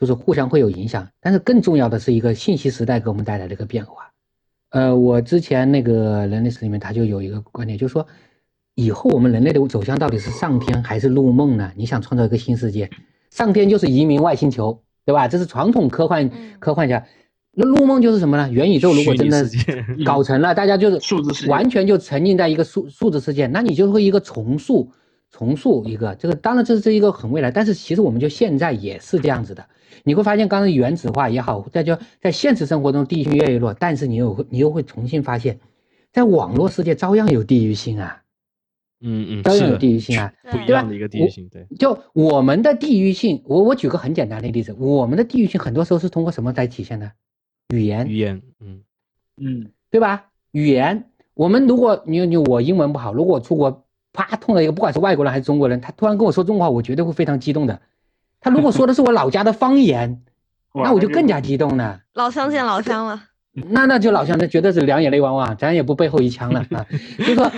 [0.00, 1.08] 就是互相会有影响。
[1.20, 4.10] 但是更重要的是一个信息时代给我们带来的一个变化。
[4.70, 8.04] 呃，我之前那个人类史里面，他就有一个观点，就是说，
[8.74, 11.72] 以后我们人类的走向到底是上天还是入梦呢？
[11.76, 12.90] 你想创造一个新世界，
[13.30, 15.28] 上天就是移民外星球，对吧？
[15.28, 17.06] 这是传统科幻嗯科幻下，
[17.54, 18.50] 那入梦就是什么呢？
[18.50, 19.48] 元宇宙如果真的
[20.04, 24.90] 搞成了，大家就是完全就沉浸在一个数数字世界，那你就会一个重塑
[25.30, 29.64] 重塑一个这个，当然这是一个很未来，但是其实我们就现在也是这样子的。
[30.02, 35.60] 你会发现，刚才原子化也好，在就在现实生活中地域性越来越弱，但是你又会你又会重新发现，
[36.12, 38.20] 在网络世界照样有地域性啊。
[39.00, 40.32] 嗯嗯，照样有地域性啊。
[40.50, 47.12] 不一对样的一个地域性，对，就我们的地域性，我我举个很简单的例子，我们的地域性很多时候是通过什么来体现的？
[47.74, 48.80] 语言，语言，嗯
[49.36, 50.26] 嗯对吧？
[50.52, 57.80] 语言，我们如果你你我英文不好，如果我出国啪碰到一个不管是外国人还是中国人，他突然跟我说中国话，我绝对会非常激动的。
[58.40, 60.22] 他如果说的是我老家的方言，
[60.72, 62.00] 那我就更加激动了。
[62.12, 63.24] 老乡见老乡了。
[63.52, 66.84] 那那就老乡，那绝对是两眼泪汪汪，咱也不背后一枪了啊。
[67.24, 67.50] 就说，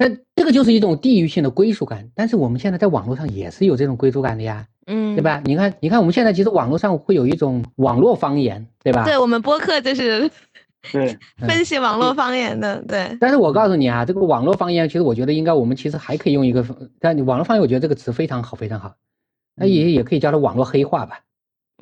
[0.00, 2.08] 那这个就是一种地域性的归属感。
[2.14, 5.20] 但是我们现在在网络上也是有这种归属感的呀，嗯，对？
[5.20, 5.42] 吧？
[5.44, 9.04] 你看，你看我们现在其实网络上会有一种网络方言，对吧？
[9.04, 10.30] 对我们播客就是
[10.90, 16.64] 对， 嗯分析网络方言的，对，但是我告诉你啊，这个网络方言，其实我觉得应该我们其实还可以用一个，
[16.98, 18.94] 但你网络方言，我觉得这个词非常好，非常好。
[19.54, 21.20] 那也也可以叫它网络黑话吧。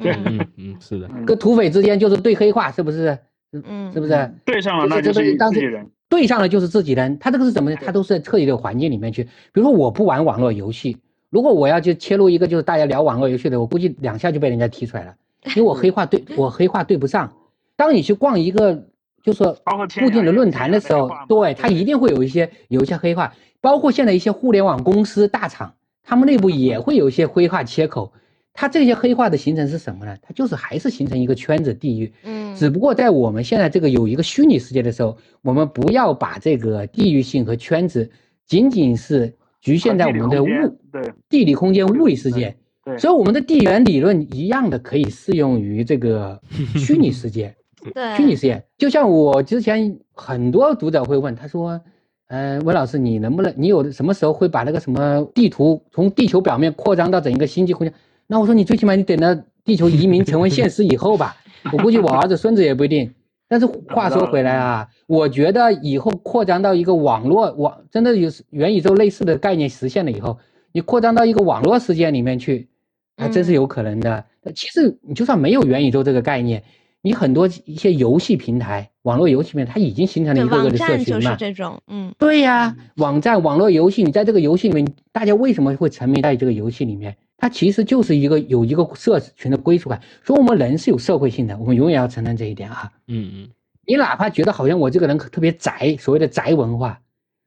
[0.03, 3.19] 对嗯嗯嗯，是的，嗯跟土匪之间就是对黑话，是不是？
[3.53, 4.31] 嗯，是不是？
[4.45, 5.87] 对上了那这就是这当时自己人。
[6.09, 7.77] 对上了就是自己人，他这个是怎么呢？
[7.85, 9.25] 他都是在特定的环境里面去。
[9.25, 10.97] 比如说我不玩网络游戏，
[11.29, 17.31] 如果我要去切入一个就是大家聊网络游戏的，我估计两下就被人家踢出来了，因为我黑话对 我黑话对不上。
[17.77, 18.87] 当你去逛一个
[19.23, 28.13] 就是包括天固定的论坛的时候对他一定会有一些有一些黑话，包括现在一些互联网公司大厂，他们内部也会有一些黑话切口。
[28.61, 30.17] 它这些黑化的形成是什么呢？
[30.21, 38.11] 它就是还是形成一个圈子地域，嗯，只不过在我们现在这个有一个虚拟世界的时候，我们不要把这个地域性和圈子
[38.45, 40.49] 仅仅是局限在我们的物
[40.91, 46.41] 对地理空间物理世界，对，所以我们的地缘理论一样的可以适用于这个
[46.75, 47.55] 虚拟世界。
[47.95, 51.81] 对，虚拟世界，就像我之前很多读者会问，他说，
[52.27, 57.95] 呃，温老师，你能不能，你有什么时候会把那个什么地图从地球表面扩张到整一个星际空间？
[58.29, 61.35] 那我说你最起码你等到地球移民成为现实以后吧，
[61.73, 63.13] 我估计我儿子孙子也不一定。
[63.49, 70.39] 但是话说回来啊，我觉得以后扩张到一个网络网，真的有元宇宙类似的概念实现了以后，
[70.73, 72.69] 你扩张到一个网络世界里面去，
[73.17, 74.27] 还真是有可能的。
[74.55, 76.63] 其实你就算没有元宇宙这个概念，
[77.01, 81.35] 你很多一些游戏平台、网络游戏平台，它已经形成了一个个的社站就是。
[81.39, 87.17] 这种，嗯对呀、网站、网络游戏，你在这个游戏里面，大家为什么会沉迷在这个游戏里面？
[87.39, 90.03] 它其实就是一个有一个社群的归属感。
[90.23, 92.93] 所以我们人是有社会性的，我们永远要承认这一点啊。
[93.07, 93.49] 嗯嗯
[93.87, 97.01] 你哪怕觉得好像我这个人特别宅，所谓的宅文化，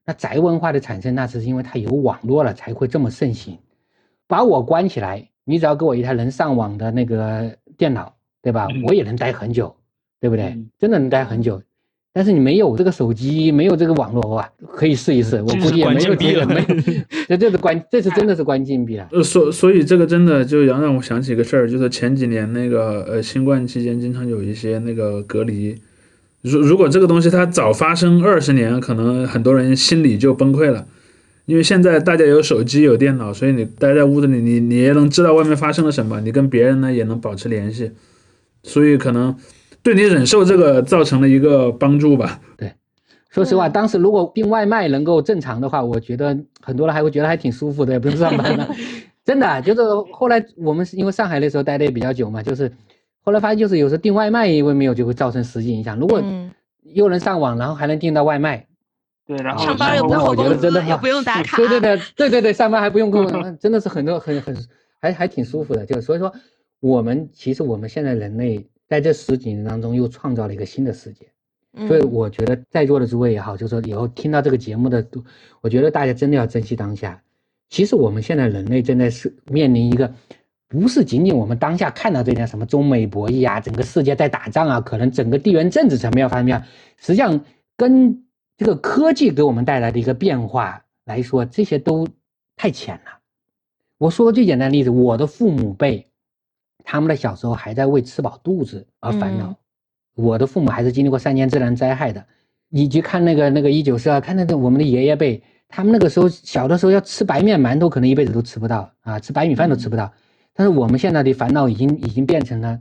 [0.06, 3.60] 那宅文化的产生，那是因为它有网络了才会这么盛行。
[4.26, 8.68] 把我关起来，你只要给我一台能上网的那个电脑，对吧？
[8.74, 9.76] 嗯我也能待很久，
[10.20, 10.70] 对不对嗯？
[10.80, 11.62] 真的能待很久。
[12.14, 15.42] 但是你没有这个手机，没有这个网络哇，可以试一试。
[15.42, 16.66] 我估计也没有这个没，
[17.28, 19.08] 这这是关，这是真的是关禁闭了。
[19.12, 25.76] 呃，所所以这个真的就让让我想起一个事儿，就是前几年那个呃新冠期间，经常有一些那个隔离。
[26.42, 30.86] 如如果这个东西它早发生二十年，可能很多人心里就崩溃了。
[31.46, 37.92] 因为现在大家有手机有电脑，所以你待在屋子里，你你也能知道外面发生了什么，你跟别人呢也能保持联系，
[38.64, 39.36] 所以可能
[39.84, 42.40] 对你忍受这个造成了一个帮助吧。
[42.58, 42.72] 对
[43.30, 48.70] 说实话，嗯当时如果订外卖能够正常的话，我觉得很多人还会觉得还挺舒服的，也不用上班了。
[49.24, 52.72] 真的，啊就是后来我们是因为上海那时候待的也比较久嘛，就是
[53.22, 55.98] 后来发现就是有时候订外卖因为没有就会造成实际影响。
[55.98, 56.52] 如果嗯，
[56.84, 58.66] 又能上网，然后还能订到外卖，
[59.26, 64.56] 对，然后上班又不用打卡，对对对对对对，上班还不用工，嗯真的是很多很很
[65.00, 65.86] 还还挺舒服的。
[65.86, 66.34] 就所以说，
[66.80, 71.26] 我们其实我们现在人类在这十几年当中又创造了一个新的世界。
[71.88, 75.24] 所以嗯我觉得在座的诸位也好，就是说以后听到这个节目的都，
[75.62, 77.24] 我觉得大家真的要珍惜当下。
[77.70, 80.14] 其实我们现在人类正在是面临一个，
[80.68, 86.64] 不是仅仅我们当下看到这件什么中美博弈啊，整个世界在打仗啊，可能整个地缘政治层面要发生，
[86.98, 87.40] 实际上
[87.78, 88.26] 跟
[88.58, 92.06] 这个科技给我们带来的一个变化来说，这些都
[92.58, 93.20] 太浅了。
[93.98, 96.11] 我说个最简单的例子，我的父母辈，
[96.84, 99.48] 他们的小时候还在为吃饱肚子而烦恼。
[99.48, 99.56] 嗯
[100.14, 102.24] 我的父母还是经历过三年自然灾害的。
[102.70, 110.12] 你去看那个那个一九四二，看那个我们的爷爷辈，他们那个时候小的时候要吃白面馒头，可能一辈子都吃不到啊，吃白米饭都吃不到。
[110.54, 112.78] 但是我们现在的烦恼已经已经变成了，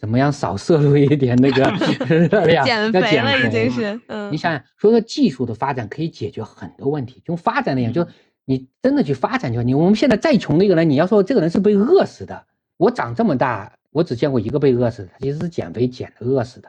[0.00, 1.64] 怎么样少摄入一点那个
[2.06, 7.20] 热量，减要肥了已肥经是，嗯你，想想，所以说技术的发展可以解决很多问题。
[7.24, 8.06] 就发展来讲，就
[8.44, 12.44] 你真的去发展就你我们现在再穷的一个人，你要说这个人是被饿死的，
[12.78, 16.68] 我长这么大，我只见过一个被饿死其实是减肥减的饿死的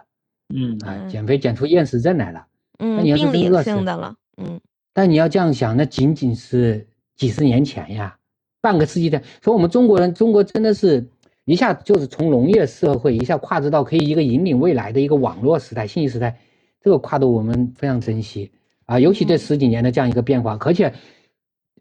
[0.54, 2.46] 嗯啊，嗯减肥减出厌食症来了。
[2.80, 4.60] 嗯，你要是病理真饿死性的了，嗯
[4.94, 8.18] 但你要这样想，那仅仅是几十年前呀，
[8.60, 9.22] 半个世纪的。
[9.42, 11.08] 所以我们中国人，中国真的是
[11.46, 16.40] 一下就是从农业社会一下跨至到可以一个引领未来的一个网络时代、信息时代，
[16.82, 18.52] 这个跨度我们非常珍惜。
[18.86, 20.92] 啊，尤其这十几年的这样一个变化，而且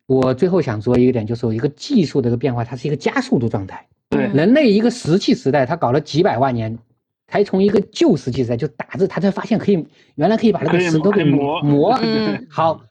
[0.05, 3.89] 我最后想说一个点，就是一个技术的一个变化，它是一个加速度状态。
[4.11, 6.79] 对人类一个石器时代，他搞了几百万年，
[7.27, 11.99] 才从一个旧石器时代就打字，他才发现可以原来可以把那个石头给磨磨。
[12.03, 12.83] 嗯 好，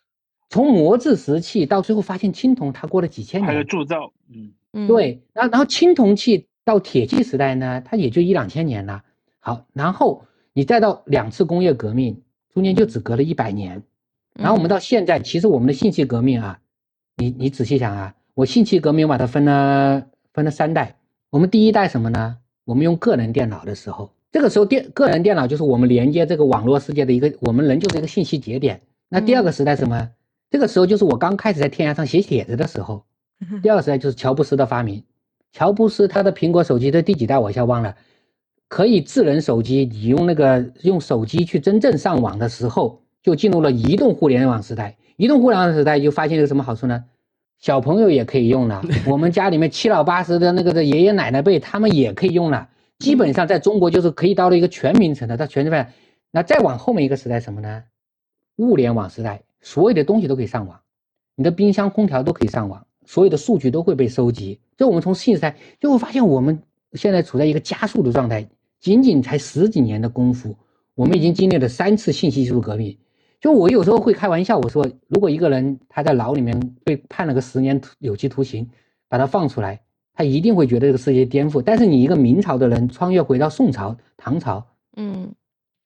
[0.49, 3.67] 从磨制石器到最后发现青铜，它过了几千年还有年。
[3.67, 9.03] 铸造，嗯，嗯，对，然后然后青铜器到铁器时代呢，它也就一两千年了。
[9.39, 10.23] 好，然后
[10.53, 12.21] 你再到两次工业革命，
[12.53, 13.81] 中间就只隔了一百年。
[14.35, 16.59] 然后我们到现在，其实我们的信息革命啊，
[17.15, 20.96] 你你仔细想啊，我信息革命把它分了分了三代。
[21.29, 22.37] 我们第一代什么呢？
[22.63, 28.81] 我们用个人电脑的时候，这个时候电个人电脑就是我们连接这个网络世界的一个，我们人就是一个信息节点。
[29.09, 30.09] 那第二个时代什么？
[30.49, 33.03] 这个时候就是我刚开始在天涯上写帖子的时候。
[33.61, 35.03] 第二个时代就是乔布斯的发明。
[35.51, 37.95] 乔布斯他的苹果手机的第几代我一下忘了，
[38.69, 44.95] 可以智能手机，你用那个用手机去真正上网的时候，就进入了移动互联网时代。
[45.17, 47.03] 移动互联网时代就发现一个什么好处呢？
[47.59, 52.69] 小朋友也可以用了， 我们家里面七老八十的那个的爷爷奶奶辈，他们也可以用了。
[52.99, 55.93] 基本上在中国就是可以到了一个全民层的，到全民范。
[56.31, 57.83] 那再往后面一个时代什么呢？
[58.57, 60.79] 物联网时代，所有的东西都可以上网，
[61.35, 64.59] 你的冰箱、空调都可以上网，所有的数据都会被收集。
[64.75, 66.61] 这我们从信息时代就会发现，我们
[66.93, 68.47] 现在处在一个加速的状态，
[68.79, 70.55] 仅仅才十几年的功夫，
[70.95, 72.97] 我们已经经历了三次信息技术革命。
[73.39, 78.69] 就我有时候会开玩笑，我说，如果一个人他在牢里面被判了个十年有期徒刑，
[79.07, 79.81] 把他放出来，
[80.15, 81.61] 他一定会觉得这个世界颠覆。
[81.61, 84.65] 但是你一个明朝的人穿越回到宋朝、唐朝，
[84.95, 85.31] 嗯，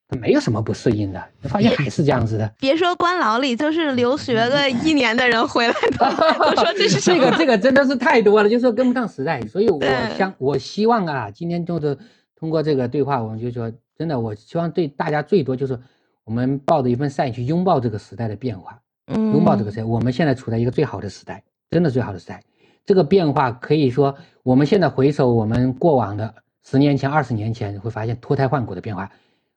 [0.08, 2.54] 他没有什么不适应的，发现还是这样子的。
[2.58, 6.06] 别说关牢里，就是留学个一年的人回来都
[6.56, 11.98] 都说这是这个这个真的是太多了，就是说跟不上时代，所以我对想我希望啊，今天就是
[12.40, 15.78] 通过这个对话，我们就说真的，我希望对大家最多就是
[16.26, 19.84] 我们抱着一份善意去拥抱这个时代的变化，嗯拥抱这个时代。
[19.84, 22.42] 我们现在处在一个最好的时代，真的最好的时代。
[22.86, 26.34] 这个变化可以说，我们现在回首我们过往的
[26.64, 29.12] 十年前、二十年前，会发现脱胎换骨的变化。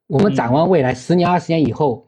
[0.07, 2.07] 我们展望未来十年、二十年以后，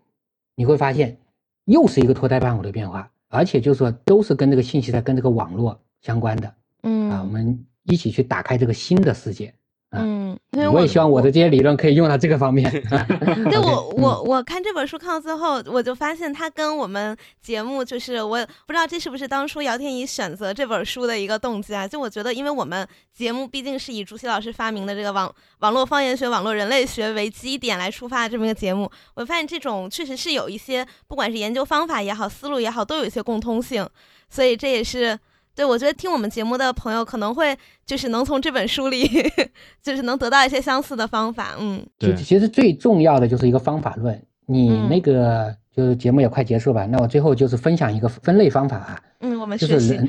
[0.55, 1.19] 你会发现
[1.65, 7.23] 又是一个脱胎换骨的变化，而且就是说都是跟这个信息在跟这个网络相关的嗯啊。
[7.23, 9.55] 我们一起去打开这个新的世界。
[9.93, 12.69] 嗯，因为我也希望我的这些理论可以用到这个方面。
[13.49, 21.87] 对 我嗯我我看这本书看到最后，我就发现它跟我们节目就是我不知道这是不是当初姚天怡选择这本书的一个动机啊？
[21.87, 33.89] 就我觉得，因为我们节目毕竟是以朱熹老师发明的这个网网络方言学、网络人类学为基点来出发的这么一个节目，我发现这种确实是有一些，不管是研究方法也好、思路也好，都有一些共通性，
[34.29, 35.19] 所以这也是。
[35.57, 37.57] 对，我觉得听我们节目的朋友可能会
[37.87, 39.09] 就是能从这本书里，
[39.83, 41.57] 就是能得到一些相似的方法。
[41.59, 44.23] 嗯其对其实最重要的就是一个方法论。
[44.47, 49.73] 你嗯那个就是节目也快结束吧，那我最后就是分享一个分类方法啊，嗯，我们学习。
[49.75, 50.09] 就是人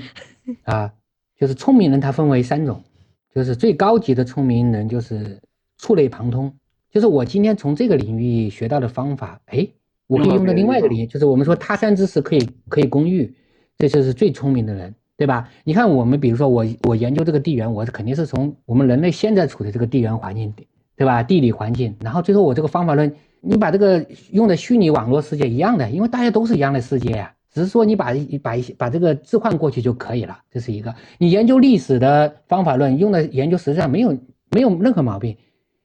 [0.64, 0.94] 啊，
[1.40, 2.84] 就是聪明人他分为三种，
[3.34, 5.42] 就是最高级的聪明人就是
[5.78, 6.54] 触类旁通，
[6.92, 9.68] 就是我今天从这个领域学到的方法，哎，
[10.08, 13.34] 我可以用到另外一个领域，就是我们说他山之石可以可以攻玉，
[13.78, 14.94] 这就是最聪明的人。
[15.18, 15.50] 对吧？
[15.64, 20.54] 你看我们，比如说我我研究这个地缘，我肯定是从我们人类现在处的这个地缘环境，
[20.96, 21.24] 对吧？
[21.24, 23.12] 地理环境，然后最后我这个方法论，
[23.42, 28.14] 你把这个用的虚拟网络世界一样的，因为大家都是一样的世界呀、只是说你把
[28.44, 30.94] 把一些把这个置换过去就可以了，这是一个。
[31.18, 34.16] 你研究历史的方法论用的研究实际上没有
[34.52, 35.36] 没有任何毛病，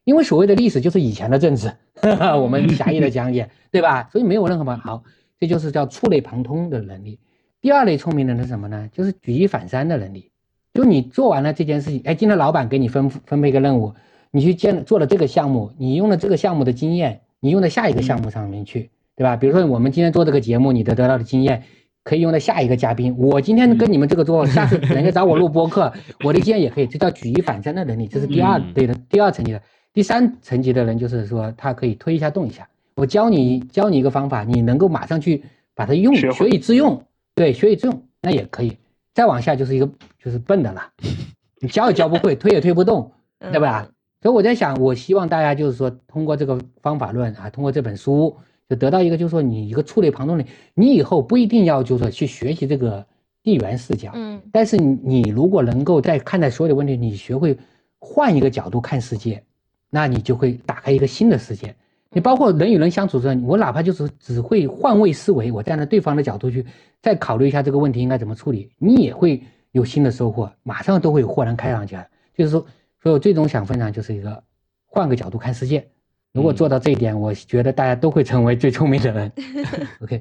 [0.04, 1.72] 因为所谓的历史就是以前的政治，
[2.38, 4.10] 我们狭义的讲解，对吧？
[4.12, 5.02] 所以没有任何毛好，
[5.40, 7.18] 这就是叫触类旁通的能力。
[7.62, 8.90] 第二类聪明人是什么呢？
[8.92, 10.32] 就是举一反三的能力。
[10.74, 13.94] 就你做完了这件事情，哎，今天老板给你分分配一个任务，
[14.32, 19.36] 你去建做了这个项目，你用了这个项目的经验，你用到下一个项目上面去，对吧？
[19.36, 21.62] 比如说我们今天做这个节目，你得得到的经验
[22.02, 23.14] 可以用到下一个嘉宾。
[23.16, 25.92] 我今天跟你们这个做，下次人家找我录播客，
[26.24, 29.62] 我的经验也可以，这叫举一反三的能力，这是第二嗯类的第二层级的。
[29.94, 32.68] 第三层级的人就是说，他可以推一下动一下。
[32.96, 35.44] 我教你教你一个方法，你能够马上去
[35.76, 37.04] 把它用，学以致用。
[37.34, 38.76] 对，学以致用那也可以。
[39.14, 39.88] 再往下就是一个
[40.22, 40.82] 就是笨的了，
[41.60, 43.12] 你教也教不会，推也推不动，
[43.52, 43.88] 对吧？
[44.22, 48.36] 所以我在想，我希望大家就是说，通过这个方法论啊，通过这本书，
[48.68, 50.44] 就得到一个就是说，你一个触类旁通的，
[50.74, 53.04] 你以后不一定要就是说去学习这个
[53.42, 57.58] 地缘视角，嗯但是你你如果能够在看待所有的问题，你学会
[57.98, 59.42] 换一个角度看世界，
[59.90, 61.74] 那你就会打开一个新的世界。
[62.12, 66.64] 你包括人与人相处的时候，我哪怕就是只会换位思维，我站在对方的角度去
[67.00, 72.06] 再考虑一下这个问题应该怎么处理，你也会有新的收获，马上都会有豁然开朗起来。
[72.36, 72.60] 就是说，
[73.02, 74.42] 所以我最终想分享就是一个
[74.84, 75.88] 换个角度看世界。
[76.34, 79.32] 如果做到这一点，我觉得大家都会成为最聪明的人。
[80.00, 80.20] OK，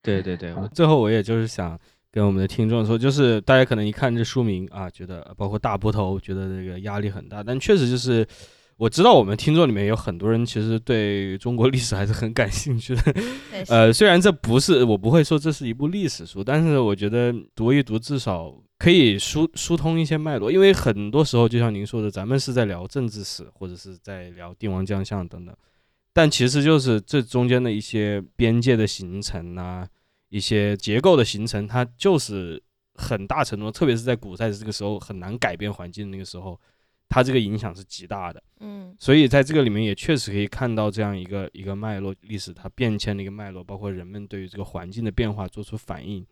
[0.00, 1.78] 对对对我，最后我也就是想
[2.12, 8.24] 跟我们的听众说，就是大家可能一看这书名啊，觉得包括大波头，觉得这个压力很大，但确实就是。
[8.76, 13.14] 我知道我们听众里面有很多人其实对中国历史还是很感兴趣的，
[13.68, 25.54] 呃，虽然这不是我不会说这是一部历史书，但是我觉得读一读至少可以疏疏通一些脉络，因为很多时候就像您说的，咱们是在聊政治史或者是在聊帝王将相等等，
[26.12, 29.86] 但其实就是这中间的一些边界的形成啊，
[30.30, 32.60] 一些结构的形成，它就是
[32.94, 36.60] 很大程度，特别是在古代这个时候很难改变环境的那个时候，
[37.12, 38.42] 它这个影响是极大的。
[38.60, 46.24] 嗯所以在这个里面也确实可以看到这样一个一个脉络，历史它变迁的一个脉络，包括人们对于这个环境的变化做出反应，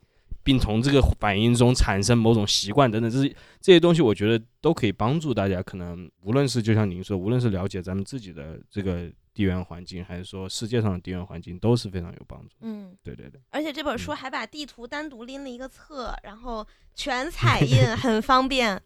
[0.43, 3.29] 并从这个反应中产生某种习惯等等，这是
[3.61, 5.63] 这些东西，我觉得都可以帮助大家。
[5.63, 12.55] 可能无论是就像您说，无论是了解咱们自己的这个地缘环境，还是说世界上的地缘环境，都是非常有帮助。
[12.61, 18.81] 嗯，对对对，而且这本书嗯还把地图单独拎了一个册，然后全彩印， 很方便。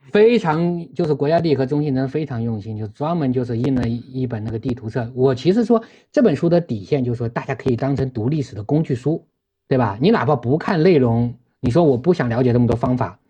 [0.00, 5.08] 非常就是国家地理和中心人非常用心，就专门就是印了一一本那个地图册。
[5.14, 9.24] 我其实说这本书的底线就是说，大家可以当成读历史的工具书，
[9.68, 9.98] 对吧？
[10.00, 13.20] 你哪怕不看内容，你说我不想了解这么多方法，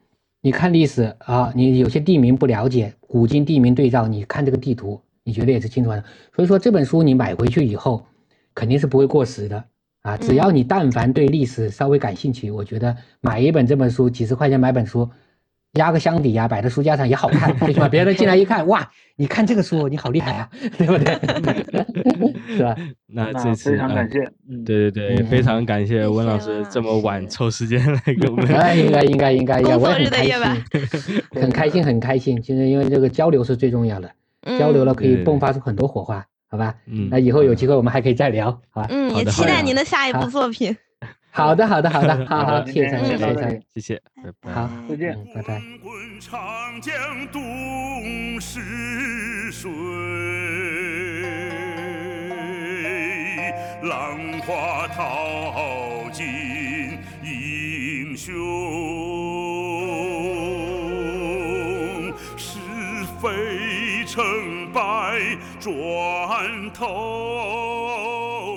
[0.40, 6.02] 你看历史啊，你有些地名不了解，古今地名对照，你看这个地图，你觉得也是清楚的。
[6.34, 8.06] 所以说这本书你买回去以后，
[8.54, 9.64] 肯定是不会过时的
[10.00, 10.16] 啊。
[10.16, 15.10] 只要你但凡对历史稍微感兴趣，我觉得买一本这本书，几十块钱买本书。
[15.74, 21.14] 压个箱底呀、摆在书架上也好看，最起码别人进来一看，哇，你看这个书，你好厉害啊，对不对？
[22.56, 22.74] 是吧？
[23.06, 24.18] 那那这次呃非常感谢，
[24.48, 28.46] 嗯，对对对，嗯非常感谢谢温老师这么晚抽时间来给我们。
[28.54, 32.40] 哎，应该应该应该应该，工作我也很开日的夜晚心，很开心很开心。
[32.42, 34.10] 其实因为这个交流是最重要的，
[34.58, 36.74] 交流了可以迸发出很多火花，好吧？
[36.86, 38.88] 嗯，那以后有机会我们还可以再聊，好吧？
[38.90, 40.76] 嗯，也期待您的下一部作品。
[41.32, 44.52] 好的好的好的，好好，今谢谢谢谢，谢谢，拜拜。
[44.52, 45.60] 好，再见嗯，拜拜。
[45.80, 46.92] 滚滚长江
[47.32, 49.70] 东逝水，
[53.82, 56.26] 浪花淘尽
[57.22, 58.34] 英雄，
[62.36, 62.58] 是
[63.22, 64.22] 非成
[64.72, 64.80] 败
[65.60, 65.70] 转
[66.74, 68.49] 头。